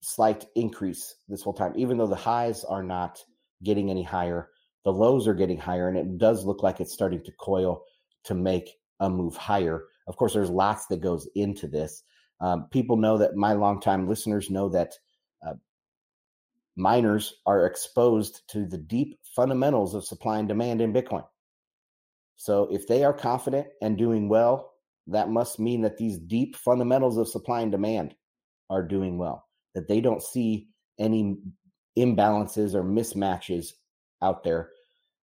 slight 0.00 0.46
increase 0.54 1.14
this 1.28 1.42
whole 1.42 1.52
time, 1.52 1.74
even 1.76 1.98
though 1.98 2.06
the 2.06 2.16
highs 2.16 2.64
are 2.64 2.82
not 2.82 3.22
getting 3.62 3.90
any 3.90 4.02
higher 4.02 4.48
the 4.84 4.92
lows 4.92 5.26
are 5.26 5.34
getting 5.34 5.58
higher, 5.58 5.88
and 5.88 5.98
it 5.98 6.18
does 6.18 6.44
look 6.44 6.62
like 6.62 6.80
it's 6.80 6.92
starting 6.92 7.22
to 7.24 7.32
coil 7.32 7.82
to 8.24 8.34
make 8.34 8.70
a 9.00 9.10
move 9.10 9.36
higher. 9.36 9.84
Of 10.06 10.16
course, 10.16 10.34
there's 10.34 10.50
lots 10.50 10.86
that 10.86 11.00
goes 11.00 11.28
into 11.34 11.68
this. 11.68 12.02
Um, 12.40 12.68
people 12.70 12.96
know 12.96 13.18
that 13.18 13.36
my 13.36 13.52
longtime 13.52 14.08
listeners 14.08 14.50
know 14.50 14.68
that 14.70 14.94
uh, 15.46 15.54
miners 16.76 17.34
are 17.46 17.66
exposed 17.66 18.42
to 18.48 18.66
the 18.66 18.78
deep 18.78 19.18
fundamentals 19.34 19.94
of 19.94 20.04
supply 20.04 20.38
and 20.38 20.48
demand 20.48 20.80
in 20.80 20.92
Bitcoin. 20.92 21.24
So 22.36 22.68
if 22.70 22.86
they 22.86 23.04
are 23.04 23.12
confident 23.12 23.66
and 23.82 23.98
doing 23.98 24.28
well, 24.28 24.72
that 25.08 25.28
must 25.28 25.58
mean 25.58 25.82
that 25.82 25.96
these 25.96 26.18
deep 26.18 26.54
fundamentals 26.54 27.18
of 27.18 27.28
supply 27.28 27.62
and 27.62 27.72
demand 27.72 28.14
are 28.70 28.82
doing 28.82 29.18
well, 29.18 29.46
that 29.74 29.88
they 29.88 30.00
don't 30.00 30.22
see 30.22 30.68
any 30.98 31.38
imbalances 31.98 32.74
or 32.74 32.84
mismatches 32.84 33.72
out 34.22 34.44
there. 34.44 34.70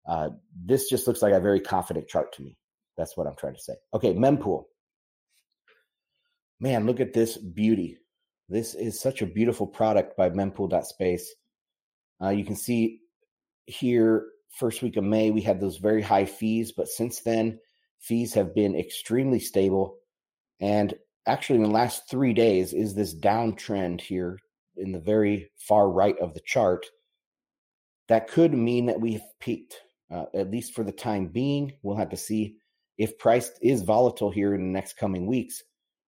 Uh, 0.07 0.29
this 0.65 0.89
just 0.89 1.07
looks 1.07 1.21
like 1.21 1.33
a 1.33 1.39
very 1.39 1.59
confident 1.59 2.07
chart 2.07 2.33
to 2.33 2.43
me. 2.43 2.57
That's 2.97 3.17
what 3.17 3.27
I'm 3.27 3.35
trying 3.35 3.55
to 3.55 3.61
say. 3.61 3.75
Okay, 3.93 4.13
mempool. 4.13 4.65
Man, 6.59 6.85
look 6.85 6.99
at 6.99 7.13
this 7.13 7.37
beauty. 7.37 7.97
This 8.47 8.75
is 8.75 8.99
such 8.99 9.21
a 9.21 9.27
beautiful 9.27 9.67
product 9.67 10.15
by 10.15 10.29
mempool.space. 10.29 11.33
Uh, 12.21 12.29
you 12.29 12.45
can 12.45 12.55
see 12.55 13.01
here, 13.65 14.27
first 14.57 14.81
week 14.81 14.95
of 14.97 15.03
May, 15.03 15.31
we 15.31 15.41
had 15.41 15.59
those 15.59 15.77
very 15.77 16.01
high 16.01 16.25
fees, 16.25 16.71
but 16.71 16.87
since 16.87 17.21
then, 17.21 17.59
fees 17.99 18.33
have 18.35 18.53
been 18.53 18.75
extremely 18.75 19.39
stable. 19.39 19.97
And 20.61 20.93
actually, 21.25 21.57
in 21.57 21.63
the 21.63 21.69
last 21.69 22.09
three 22.09 22.33
days, 22.33 22.73
is 22.73 22.93
this 22.93 23.13
downtrend 23.13 23.99
here 24.01 24.39
in 24.77 24.91
the 24.91 24.99
very 24.99 25.49
far 25.57 25.89
right 25.89 26.17
of 26.19 26.33
the 26.33 26.41
chart. 26.45 26.85
That 28.07 28.27
could 28.27 28.53
mean 28.53 28.85
that 28.87 28.99
we've 28.99 29.23
peaked, 29.39 29.81
uh, 30.11 30.25
at 30.33 30.51
least 30.51 30.73
for 30.73 30.83
the 30.83 30.91
time 30.91 31.27
being. 31.27 31.73
We'll 31.81 31.97
have 31.97 32.09
to 32.09 32.17
see 32.17 32.57
if 32.97 33.17
price 33.17 33.51
is 33.61 33.81
volatile 33.81 34.31
here 34.31 34.53
in 34.53 34.61
the 34.61 34.71
next 34.71 34.97
coming 34.97 35.25
weeks. 35.25 35.63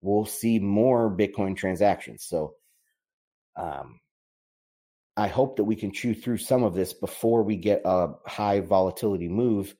We'll 0.00 0.24
see 0.24 0.58
more 0.58 1.14
Bitcoin 1.14 1.56
transactions. 1.56 2.24
So, 2.24 2.54
um, 3.56 4.00
I 5.16 5.28
hope 5.28 5.56
that 5.56 5.64
we 5.64 5.76
can 5.76 5.92
chew 5.92 6.14
through 6.14 6.38
some 6.38 6.62
of 6.62 6.74
this 6.74 6.94
before 6.94 7.42
we 7.42 7.56
get 7.56 7.82
a 7.84 8.14
high 8.26 8.60
volatility 8.60 9.28
move 9.28 9.74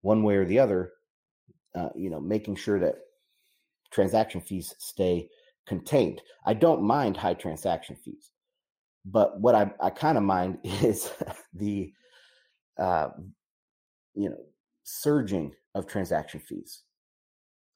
one 0.00 0.24
way 0.24 0.36
or 0.36 0.44
the 0.44 0.58
other. 0.58 0.92
Uh, 1.74 1.90
you 1.94 2.10
know, 2.10 2.20
making 2.20 2.56
sure 2.56 2.80
that 2.80 2.96
transaction 3.92 4.40
fees 4.40 4.74
stay 4.78 5.28
contained. 5.66 6.20
I 6.44 6.54
don't 6.54 6.82
mind 6.82 7.16
high 7.16 7.34
transaction 7.34 7.94
fees, 7.94 8.31
but 9.04 9.40
what 9.40 9.54
I, 9.54 9.70
I 9.80 9.90
kind 9.90 10.16
of 10.16 10.24
mind 10.24 10.58
is 10.64 11.10
the, 11.54 11.92
uh, 12.78 13.08
you 14.14 14.30
know, 14.30 14.38
surging 14.84 15.54
of 15.74 15.86
transaction 15.86 16.40
fees. 16.40 16.82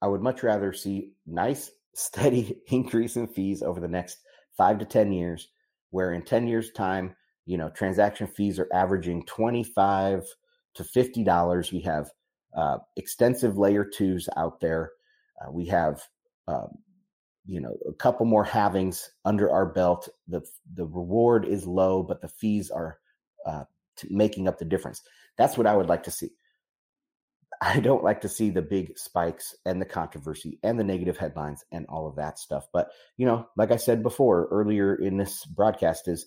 I 0.03 0.09
would 0.09 0.21
much 0.21 0.43
rather 0.43 0.73
see 0.73 1.12
nice, 1.27 1.71
steady 1.95 2.61
increase 2.69 3.17
in 3.17 3.27
fees 3.27 3.62
over 3.62 3.81
the 3.81 3.89
next 3.89 4.19
five 4.57 4.79
to 4.79 4.85
10 4.85 5.12
years 5.12 5.49
where 5.91 6.12
in 6.12 6.23
10 6.23 6.47
years 6.47 6.71
time 6.73 7.15
you 7.47 7.57
know 7.57 7.69
transaction 7.71 8.27
fees 8.27 8.59
are 8.59 8.69
averaging 8.73 9.25
25 9.25 10.25
to 10.75 10.85
50 10.85 11.25
dollars 11.25 11.73
we 11.73 11.81
have 11.81 12.11
uh, 12.57 12.79
extensive 12.97 13.57
layer 13.57 13.85
twos 13.85 14.29
out 14.37 14.61
there 14.61 14.93
uh, 15.41 15.51
we 15.51 15.67
have 15.67 16.03
um, 16.49 16.69
you 17.47 17.61
know 17.61 17.77
a 17.89 17.93
couple 17.93 18.27
more 18.27 18.45
halvings 18.45 19.09
under 19.25 19.51
our 19.51 19.67
belt 19.67 20.09
the 20.29 20.43
the 20.75 20.85
reward 20.85 21.45
is 21.45 21.67
low 21.67 22.03
but 22.03 22.21
the 22.21 22.29
fees 22.29 22.71
are 22.71 22.99
uh, 23.47 23.65
making 24.11 24.49
up 24.49 24.59
the 24.59 24.65
difference. 24.65 25.03
That's 25.39 25.57
what 25.57 25.67
i 25.67 25.75
would 25.77 25.89
like 25.89 26.03
to 26.05 26.11
see. 26.11 26.31
I 27.63 27.81
don't 27.81 28.05
like 28.05 28.21
to 28.21 28.29
see 28.29 28.51
the 28.51 28.61
big 28.61 28.99
spikes 28.99 29.55
and 29.65 29.81
the 29.81 29.87
controversy 29.87 30.59
and 30.63 30.79
the 30.79 30.85
negative 30.85 31.17
headlines 31.17 31.65
and 31.73 31.87
all 31.89 32.07
of 32.07 32.17
that 32.17 32.39
stuff 32.39 32.69
but 32.73 32.91
you 33.17 33.25
know 33.25 33.49
like 33.57 33.71
i 33.71 33.77
said 33.77 34.03
before 34.03 34.47
earlier 34.51 34.95
in 34.97 35.17
this 35.17 35.47
broadcast 35.47 36.07
is 36.07 36.27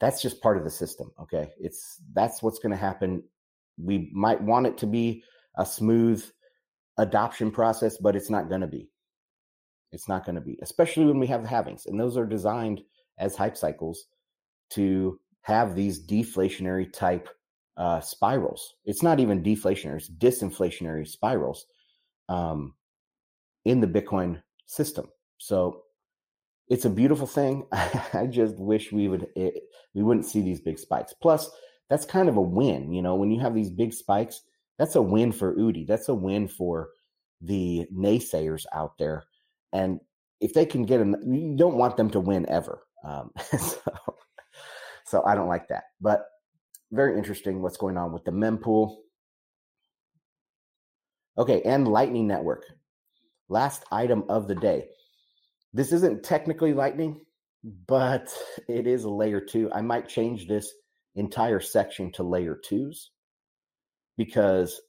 that's 0.00 0.20
just 0.20 0.42
part 0.42 0.58
of 0.58 0.64
the 0.64 0.70
system 0.70 1.10
okay? 1.20 1.50
It's 1.58 2.00
that's 2.12 2.42
what's 2.42 2.58
going 2.58 2.72
to 2.72 2.76
happen. 2.76 3.22
We 3.78 4.10
might 4.12 4.42
want 4.42 4.66
it 4.66 4.76
to 4.78 4.86
be 4.86 5.22
a 5.56 5.64
smooth 5.64 6.24
adoption 6.98 7.50
process 7.50 7.96
but 7.96 8.14
it's 8.14 8.30
not 8.30 8.48
going 8.48 8.60
to 8.60 8.66
be 8.66 8.88
it's 9.94 10.08
not 10.08 10.24
going 10.24 10.34
to 10.34 10.40
be, 10.40 10.58
especially 10.62 11.06
when 11.06 11.18
we 11.18 11.26
have 11.28 11.42
the 11.42 11.48
halvings. 11.48 11.86
And 11.86 11.98
those 11.98 12.16
are 12.16 12.26
designed 12.26 12.82
as 13.18 13.36
hype 13.36 13.56
cycles 13.56 14.06
to 14.70 15.18
have 15.42 15.74
these 15.74 16.04
deflationary 16.04 16.92
type 16.92 17.28
uh, 17.76 18.00
spirals. 18.00 18.74
It's 18.84 19.02
not 19.02 19.20
even 19.20 19.42
deflationary, 19.42 19.96
it's 19.96 20.10
disinflationary 20.10 21.06
spirals 21.06 21.66
um, 22.28 22.74
in 23.64 23.80
the 23.80 23.86
Bitcoin 23.86 24.42
system. 24.66 25.08
So 25.38 25.82
it's 26.68 26.84
a 26.84 26.90
beautiful 26.90 27.26
thing. 27.26 27.66
I 27.72 28.26
just 28.30 28.58
wish 28.58 28.92
we 28.92 29.08
would 29.08 29.28
it, 29.36 29.64
we 29.94 30.02
wouldn't 30.02 30.26
see 30.26 30.40
these 30.40 30.60
big 30.60 30.78
spikes. 30.78 31.12
Plus, 31.12 31.50
that's 31.90 32.06
kind 32.06 32.28
of 32.28 32.36
a 32.36 32.42
win, 32.42 32.92
you 32.92 33.02
know, 33.02 33.14
when 33.14 33.30
you 33.30 33.40
have 33.40 33.54
these 33.54 33.70
big 33.70 33.92
spikes, 33.92 34.42
that's 34.78 34.96
a 34.96 35.02
win 35.02 35.30
for 35.30 35.54
UDI. 35.54 35.86
That's 35.86 36.08
a 36.08 36.14
win 36.14 36.48
for 36.48 36.88
the 37.40 37.86
naysayers 37.94 38.64
out 38.72 38.96
there 38.98 39.24
and 39.74 40.00
if 40.40 40.54
they 40.54 40.64
can 40.64 40.84
get 40.84 40.98
them, 40.98 41.16
you 41.26 41.56
don't 41.56 41.76
want 41.76 41.96
them 41.96 42.08
to 42.10 42.20
win 42.20 42.46
ever. 42.48 42.80
Um, 43.04 43.30
so, 43.58 43.80
so 45.04 45.24
I 45.24 45.34
don't 45.34 45.48
like 45.48 45.68
that. 45.68 45.84
But 46.00 46.24
very 46.92 47.18
interesting 47.18 47.60
what's 47.60 47.76
going 47.76 47.98
on 47.98 48.12
with 48.12 48.24
the 48.24 48.30
mempool. 48.30 48.96
Okay, 51.36 51.60
and 51.62 51.88
Lightning 51.88 52.28
Network. 52.28 52.64
Last 53.48 53.84
item 53.90 54.24
of 54.28 54.48
the 54.48 54.54
day. 54.54 54.86
This 55.72 55.92
isn't 55.92 56.22
technically 56.22 56.72
Lightning, 56.72 57.20
but 57.86 58.32
it 58.68 58.86
is 58.86 59.04
a 59.04 59.10
layer 59.10 59.40
two. 59.40 59.70
I 59.72 59.80
might 59.80 60.08
change 60.08 60.46
this 60.46 60.72
entire 61.16 61.60
section 61.60 62.12
to 62.12 62.22
layer 62.22 62.58
twos 62.64 63.10
because 64.16 64.80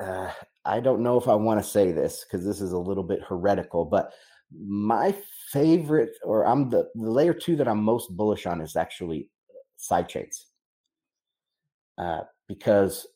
uh, 0.00 0.30
I 0.64 0.80
don't 0.80 1.02
know 1.02 1.18
if 1.18 1.28
I 1.28 1.34
want 1.34 1.62
to 1.62 1.68
say 1.68 1.92
this 1.92 2.24
because 2.24 2.46
this 2.46 2.60
is 2.60 2.72
a 2.72 2.78
little 2.78 3.02
bit 3.02 3.20
heretical, 3.22 3.84
but 3.84 4.12
my 4.54 5.14
favorite, 5.50 6.10
or 6.22 6.46
I'm 6.46 6.70
the, 6.70 6.88
the 6.94 7.10
layer 7.10 7.34
two 7.34 7.56
that 7.56 7.68
I'm 7.68 7.82
most 7.82 8.16
bullish 8.16 8.46
on 8.46 8.60
is 8.60 8.76
actually 8.76 9.28
sidechains 9.78 10.44
uh, 11.98 12.20
because 12.48 13.06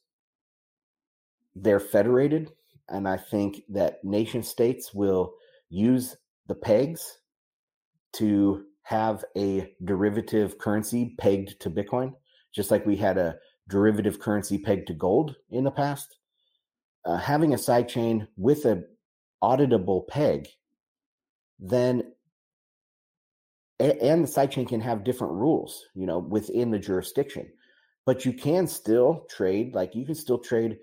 they're 1.55 1.81
federated. 1.81 2.51
And 2.89 3.09
I 3.09 3.17
think 3.17 3.63
that 3.69 4.03
nation 4.05 4.43
states 4.43 4.93
will 4.95 5.35
use 5.69 6.17
the 6.47 6.55
pegs 6.55 7.19
to 8.15 8.65
have 8.83 9.25
a 9.37 9.73
derivative 9.85 10.59
currency 10.59 11.15
pegged 11.19 11.61
to 11.61 11.71
Bitcoin, 11.71 12.13
just 12.55 12.71
like 12.71 12.87
we 12.87 12.97
had 12.97 13.19
a 13.19 13.37
derivative 13.69 14.21
currency 14.21 14.59
pegged 14.59 14.87
to 14.87 14.95
gold 14.95 15.35
in 15.51 15.65
the 15.65 15.71
past 15.71 16.17
uh, 17.07 17.17
having 17.17 17.55
a 17.55 17.57
sidechain 17.57 18.27
with 18.37 18.65
a 18.65 18.85
auditable 19.43 20.07
peg, 20.07 20.49
then 21.59 22.13
and 23.79 24.25
the 24.25 24.29
sidechain 24.29 24.67
can 24.67 24.81
have 24.81 25.05
different 25.05 25.35
rules, 25.35 25.85
you 25.95 26.07
know, 26.07 26.19
within 26.19 26.71
the 26.71 26.79
jurisdiction. 26.79 27.47
But 28.07 28.25
you 28.25 28.33
can 28.33 28.67
still 28.67 29.27
trade, 29.29 29.75
like 29.75 29.95
you 29.95 30.07
can 30.07 30.15
still 30.15 30.39
trade 30.39 30.79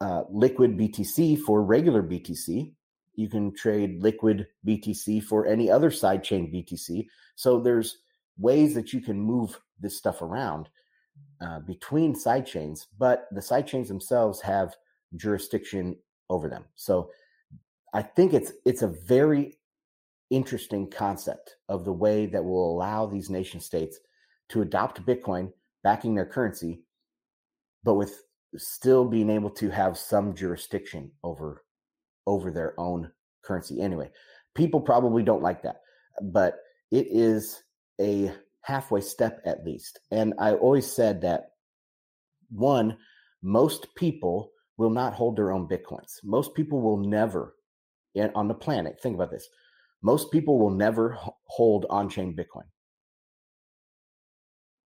uh, 0.00 0.24
liquid 0.30 0.76
BTC 0.76 1.40
for 1.40 1.62
regular 1.62 2.02
BTC. 2.02 2.72
You 3.14 3.28
can 3.28 3.54
trade 3.54 4.02
liquid 4.02 4.46
BTC 4.66 5.22
for 5.24 5.46
any 5.46 5.70
other 5.70 5.90
sidechain 5.90 6.52
BTC. 6.54 7.06
So 7.34 7.60
there's 7.60 7.98
ways 8.36 8.74
that 8.74 8.92
you 8.92 9.00
can 9.00 9.18
move 9.18 9.58
this 9.80 9.96
stuff 9.96 10.20
around 10.20 10.68
uh, 11.40 11.60
between 11.60 12.14
sidechains, 12.14 12.86
but 12.98 13.26
the 13.32 13.40
sidechains 13.40 13.88
themselves 13.88 14.40
have 14.40 14.76
jurisdiction 15.16 15.96
over 16.30 16.48
them. 16.48 16.64
So 16.74 17.10
I 17.94 18.02
think 18.02 18.34
it's 18.34 18.52
it's 18.64 18.82
a 18.82 18.94
very 19.06 19.58
interesting 20.30 20.90
concept 20.90 21.56
of 21.68 21.84
the 21.84 21.92
way 21.92 22.26
that 22.26 22.44
will 22.44 22.70
allow 22.74 23.06
these 23.06 23.30
nation 23.30 23.60
states 23.60 23.98
to 24.50 24.62
adopt 24.62 25.04
Bitcoin 25.06 25.52
backing 25.82 26.14
their 26.14 26.26
currency, 26.26 26.82
but 27.82 27.94
with 27.94 28.22
still 28.56 29.04
being 29.04 29.30
able 29.30 29.50
to 29.50 29.70
have 29.70 29.96
some 29.96 30.34
jurisdiction 30.34 31.10
over 31.22 31.64
over 32.26 32.50
their 32.50 32.78
own 32.78 33.10
currency. 33.42 33.80
Anyway, 33.80 34.10
people 34.54 34.80
probably 34.80 35.22
don't 35.22 35.42
like 35.42 35.62
that, 35.62 35.80
but 36.22 36.58
it 36.90 37.06
is 37.10 37.62
a 38.00 38.32
halfway 38.62 39.00
step 39.00 39.40
at 39.46 39.64
least. 39.64 40.00
And 40.10 40.34
I 40.38 40.52
always 40.52 40.90
said 40.90 41.22
that 41.22 41.52
one, 42.50 42.96
most 43.42 43.94
people 43.94 44.52
will 44.78 44.90
not 44.90 45.12
hold 45.12 45.36
their 45.36 45.52
own 45.52 45.68
bitcoins. 45.68 46.18
Most 46.24 46.54
people 46.54 46.80
will 46.80 46.96
never, 46.96 47.56
on 48.34 48.48
the 48.48 48.54
planet, 48.54 48.98
think 49.02 49.14
about 49.14 49.30
this. 49.30 49.48
Most 50.02 50.30
people 50.30 50.58
will 50.58 50.70
never 50.70 51.18
hold 51.46 51.84
on 51.90 52.08
chain 52.08 52.34
Bitcoin. 52.34 52.64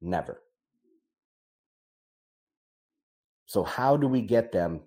Never. 0.00 0.42
So, 3.46 3.62
how 3.62 3.96
do 3.96 4.08
we 4.08 4.20
get 4.20 4.52
them 4.52 4.80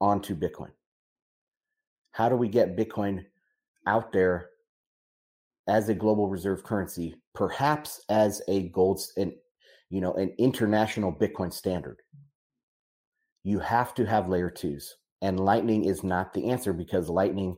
onto 0.00 0.36
Bitcoin? 0.36 0.70
How 2.12 2.28
do 2.28 2.36
we 2.36 2.48
get 2.48 2.76
Bitcoin 2.76 3.24
out 3.86 4.12
there 4.12 4.50
as 5.66 5.88
a 5.88 5.94
global 5.94 6.28
reserve 6.28 6.62
currency, 6.62 7.16
perhaps 7.34 8.02
as 8.08 8.42
a 8.48 8.68
gold 8.68 9.00
and 9.16 9.32
you 9.90 10.00
know 10.00 10.12
an 10.14 10.34
international 10.38 11.12
Bitcoin 11.12 11.52
standard? 11.52 12.00
You 13.46 13.60
have 13.60 13.94
to 13.94 14.04
have 14.04 14.28
layer 14.28 14.50
twos, 14.50 14.96
and 15.22 15.38
Lightning 15.38 15.84
is 15.84 16.02
not 16.02 16.34
the 16.34 16.50
answer 16.50 16.72
because 16.72 17.08
Lightning 17.08 17.56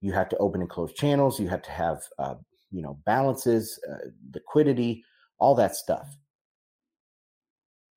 you 0.00 0.12
have 0.12 0.30
to 0.30 0.36
open 0.38 0.62
and 0.62 0.70
close 0.70 0.94
channels, 0.94 1.38
you 1.38 1.46
have 1.46 1.60
to 1.60 1.70
have 1.70 2.02
uh, 2.18 2.36
you 2.70 2.80
know 2.80 2.98
balances, 3.04 3.78
uh, 3.86 4.08
liquidity, 4.32 5.04
all 5.38 5.54
that 5.56 5.76
stuff. 5.76 6.08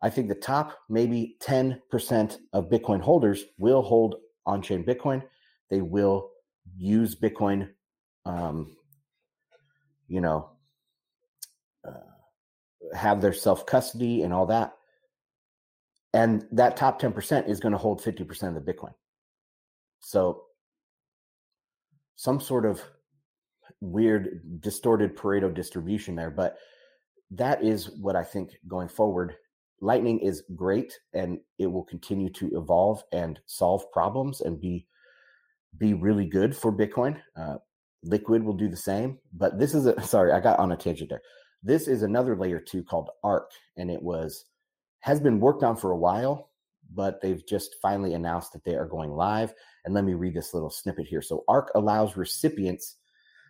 I 0.01 0.09
think 0.09 0.27
the 0.27 0.35
top 0.35 0.77
maybe 0.89 1.37
10% 1.41 2.37
of 2.51 2.69
Bitcoin 2.69 2.99
holders 2.99 3.45
will 3.57 3.81
hold 3.81 4.15
on 4.45 4.61
chain 4.61 4.83
Bitcoin. 4.83 5.23
They 5.69 5.79
will 5.79 6.29
use 6.75 7.15
Bitcoin, 7.15 7.69
um, 8.25 8.75
you 10.09 10.19
know, 10.19 10.49
uh, 11.87 12.93
have 12.93 13.21
their 13.21 13.31
self 13.31 13.65
custody 13.65 14.23
and 14.23 14.33
all 14.33 14.47
that. 14.47 14.73
And 16.13 16.45
that 16.51 16.77
top 16.77 17.01
10% 17.01 17.49
is 17.49 17.59
going 17.59 17.71
to 17.71 17.77
hold 17.77 18.01
50% 18.01 18.47
of 18.47 18.53
the 18.53 18.73
Bitcoin. 18.73 18.93
So, 19.99 20.43
some 22.15 22.39
sort 22.39 22.65
of 22.65 22.81
weird, 23.81 24.61
distorted 24.61 25.17
Pareto 25.17 25.53
distribution 25.53 26.15
there. 26.15 26.29
But 26.29 26.57
that 27.31 27.63
is 27.63 27.89
what 27.99 28.15
I 28.15 28.23
think 28.23 28.51
going 28.67 28.87
forward 28.87 29.35
Lightning 29.83 30.19
is 30.19 30.43
great 30.55 30.97
and 31.13 31.39
it 31.59 31.67
will 31.67 31.83
continue 31.83 32.29
to 32.29 32.57
evolve 32.57 33.03
and 33.11 33.37
solve 33.47 33.91
problems 33.91 34.39
and 34.39 34.59
be 34.59 34.87
be 35.77 35.93
really 35.93 36.25
good 36.25 36.55
for 36.55 36.71
Bitcoin. 36.71 37.19
Uh, 37.35 37.57
Liquid 38.03 38.43
will 38.43 38.53
do 38.53 38.69
the 38.69 38.77
same, 38.77 39.19
but 39.33 39.59
this 39.59 39.73
is 39.73 39.85
a 39.85 40.01
sorry, 40.07 40.31
I 40.31 40.39
got 40.39 40.57
on 40.57 40.71
a 40.71 40.77
tangent 40.77 41.09
there. 41.09 41.21
This 41.63 41.89
is 41.89 42.01
another 42.01 42.37
layer 42.37 42.61
two 42.61 42.81
called 42.81 43.09
Ark, 43.25 43.51
and 43.75 43.91
it 43.91 44.01
was 44.01 44.45
has 45.03 45.19
been 45.19 45.41
worked 45.41 45.63
on 45.63 45.75
for 45.75 45.91
a 45.91 45.97
while, 45.97 46.49
but 46.93 47.21
they've 47.21 47.45
just 47.45 47.75
finally 47.81 48.13
announced 48.13 48.53
that 48.53 48.63
they 48.63 48.75
are 48.75 48.87
going 48.87 49.11
live. 49.11 49.53
And 49.83 49.93
let 49.93 50.05
me 50.05 50.13
read 50.13 50.33
this 50.33 50.53
little 50.53 50.69
snippet 50.69 51.07
here. 51.07 51.21
So 51.21 51.43
Ark 51.49 51.71
allows 51.75 52.15
recipients 52.15 52.95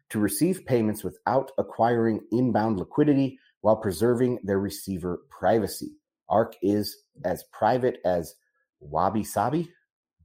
to 0.10 0.18
receive 0.18 0.66
payments 0.66 1.04
without 1.04 1.51
acquiring 1.60 2.22
inbound 2.32 2.80
liquidity 2.80 3.38
while 3.62 3.76
preserving 3.76 4.39
their 4.43 4.60
receiver 4.60 5.22
privacy. 5.30 5.91
Ark 6.28 6.56
is 6.64 6.97
as 7.24 7.43
private 7.51 7.99
as 8.04 8.34
wabi 8.80 9.24
sabi. 9.24 9.72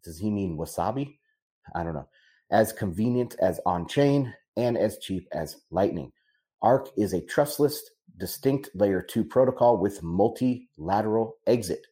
Does 0.02 0.18
he 0.18 0.30
mean 0.30 0.56
wasabi? 0.56 1.18
I 1.74 1.84
don't 1.84 1.94
know. 1.94 2.08
As 2.50 2.72
convenient 2.72 3.36
as 3.38 3.60
on 3.66 3.86
chain 3.86 4.32
and 4.56 4.78
as 4.78 4.96
cheap 4.96 5.28
as 5.32 5.56
Lightning. 5.70 6.10
Ark 6.62 6.88
is 6.96 7.12
a 7.12 7.20
trustless, 7.20 7.90
distinct 8.18 8.70
layer 8.74 9.00
2 9.00 9.24
protocol 9.24 9.78
with 9.78 10.02
multilateral 10.02 11.36
exit. 11.46 11.86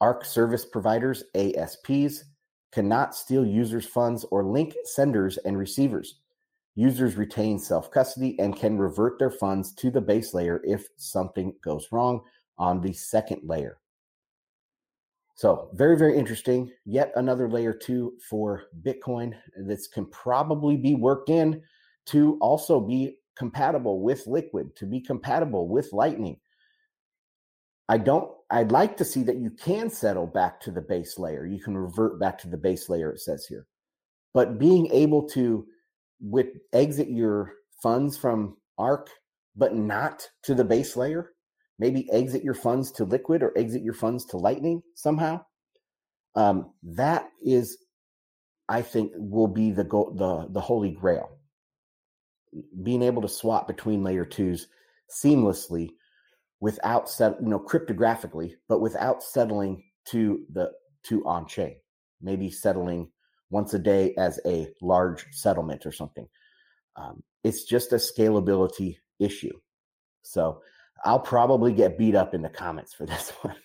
Ark 0.00 0.24
service 0.24 0.64
providers, 0.64 1.24
ASPs, 1.34 2.24
cannot 2.72 3.14
steal 3.14 3.44
users' 3.44 3.86
funds 3.86 4.24
or 4.30 4.44
link 4.44 4.74
senders 4.84 5.38
and 5.38 5.58
receivers. 5.58 6.20
Users 6.74 7.16
retain 7.16 7.58
self 7.58 7.90
custody 7.90 8.38
and 8.38 8.54
can 8.54 8.76
revert 8.76 9.18
their 9.18 9.30
funds 9.30 9.72
to 9.76 9.90
the 9.90 10.00
base 10.00 10.34
layer 10.34 10.60
if 10.64 10.86
something 10.96 11.54
goes 11.64 11.88
wrong 11.90 12.20
on 12.58 12.82
the 12.82 12.92
second 12.92 13.40
layer. 13.44 13.78
So, 15.36 15.70
very, 15.72 15.96
very 15.96 16.18
interesting. 16.18 16.70
Yet 16.84 17.12
another 17.16 17.48
layer 17.48 17.72
two 17.72 18.14
for 18.28 18.64
Bitcoin 18.82 19.34
that 19.56 19.86
can 19.92 20.06
probably 20.06 20.76
be 20.76 20.94
worked 20.94 21.30
in 21.30 21.62
to 22.06 22.38
also 22.40 22.80
be 22.80 23.16
compatible 23.36 24.00
with 24.00 24.26
Liquid, 24.26 24.74
to 24.76 24.86
be 24.86 25.00
compatible 25.00 25.68
with 25.68 25.92
Lightning. 25.92 26.38
I 27.88 27.98
don't, 27.98 28.30
I'd 28.50 28.72
like 28.72 28.96
to 28.96 29.04
see 29.04 29.22
that 29.24 29.36
you 29.36 29.50
can 29.50 29.90
settle 29.90 30.26
back 30.26 30.60
to 30.62 30.70
the 30.70 30.80
base 30.80 31.18
layer. 31.18 31.46
You 31.46 31.60
can 31.60 31.76
revert 31.76 32.18
back 32.18 32.38
to 32.38 32.48
the 32.48 32.56
base 32.56 32.88
layer, 32.88 33.12
it 33.12 33.20
says 33.20 33.46
here. 33.46 33.66
But 34.34 34.58
being 34.58 34.88
able 34.92 35.28
to 35.30 35.66
with 36.20 36.48
exit 36.72 37.08
your 37.08 37.52
funds 37.82 38.16
from 38.16 38.56
Ark, 38.78 39.10
but 39.54 39.74
not 39.74 40.28
to 40.42 40.54
the 40.54 40.64
base 40.64 40.96
layer, 40.96 41.32
maybe 41.78 42.10
exit 42.12 42.42
your 42.42 42.54
funds 42.54 42.90
to 42.92 43.04
liquid 43.04 43.42
or 43.42 43.56
exit 43.56 43.82
your 43.82 43.94
funds 43.94 44.24
to 44.26 44.36
lightning 44.36 44.82
somehow 44.94 45.40
um, 46.34 46.72
that 46.82 47.28
is 47.44 47.78
i 48.68 48.82
think 48.82 49.12
will 49.16 49.48
be 49.48 49.70
the 49.70 49.84
go- 49.84 50.12
the 50.16 50.52
the 50.52 50.60
holy 50.60 50.90
grail 50.90 51.35
being 52.82 53.02
able 53.02 53.22
to 53.22 53.28
swap 53.28 53.66
between 53.66 54.02
layer 54.02 54.24
twos 54.24 54.68
seamlessly 55.10 55.90
without 56.60 57.08
set 57.08 57.40
you 57.40 57.48
know 57.48 57.58
cryptographically 57.58 58.54
but 58.68 58.80
without 58.80 59.22
settling 59.22 59.82
to 60.06 60.40
the 60.52 60.70
to 61.02 61.24
on 61.26 61.46
chain 61.46 61.76
maybe 62.20 62.50
settling 62.50 63.08
once 63.50 63.74
a 63.74 63.78
day 63.78 64.14
as 64.18 64.40
a 64.46 64.68
large 64.82 65.26
settlement 65.32 65.86
or 65.86 65.92
something 65.92 66.26
um, 66.96 67.22
it's 67.44 67.64
just 67.64 67.92
a 67.92 67.96
scalability 67.96 68.96
issue 69.20 69.52
so 70.22 70.60
I'll 71.04 71.20
probably 71.20 71.72
get 71.72 71.98
beat 71.98 72.14
up 72.14 72.34
in 72.34 72.42
the 72.42 72.48
comments 72.48 72.94
for 72.94 73.06
this 73.06 73.30
one. 73.42 73.56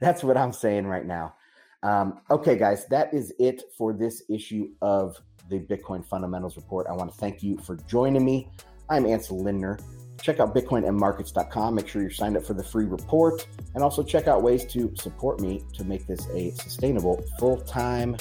That's 0.00 0.22
what 0.22 0.36
I'm 0.36 0.52
saying 0.52 0.86
right 0.86 1.06
now. 1.06 1.34
Um, 1.82 2.20
okay, 2.30 2.56
guys, 2.56 2.86
that 2.88 3.12
is 3.14 3.32
it 3.38 3.62
for 3.76 3.92
this 3.92 4.22
issue 4.28 4.68
of 4.82 5.16
the 5.50 5.58
Bitcoin 5.58 6.04
Fundamentals 6.06 6.56
Report. 6.56 6.86
I 6.88 6.92
want 6.92 7.12
to 7.12 7.18
thank 7.18 7.42
you 7.42 7.58
for 7.58 7.76
joining 7.88 8.24
me. 8.24 8.48
I'm 8.88 9.04
Ansel 9.04 9.42
Lindner. 9.42 9.78
Check 10.22 10.38
out 10.40 10.54
bitcoinandmarkets.com. 10.54 11.74
Make 11.74 11.88
sure 11.88 12.02
you're 12.02 12.10
signed 12.10 12.36
up 12.36 12.44
for 12.44 12.54
the 12.54 12.62
free 12.62 12.84
report 12.84 13.46
and 13.74 13.82
also 13.82 14.02
check 14.02 14.28
out 14.28 14.42
ways 14.42 14.64
to 14.66 14.92
support 14.96 15.40
me 15.40 15.62
to 15.74 15.84
make 15.84 16.06
this 16.06 16.28
a 16.30 16.50
sustainable 16.52 17.22
full 17.38 17.60
time 17.62 18.16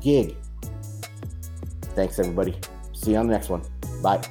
gig. 0.00 0.36
Thanks, 1.94 2.18
everybody. 2.18 2.58
See 2.92 3.12
you 3.12 3.18
on 3.18 3.26
the 3.26 3.32
next 3.32 3.48
one. 3.48 3.62
Bye. 4.02 4.22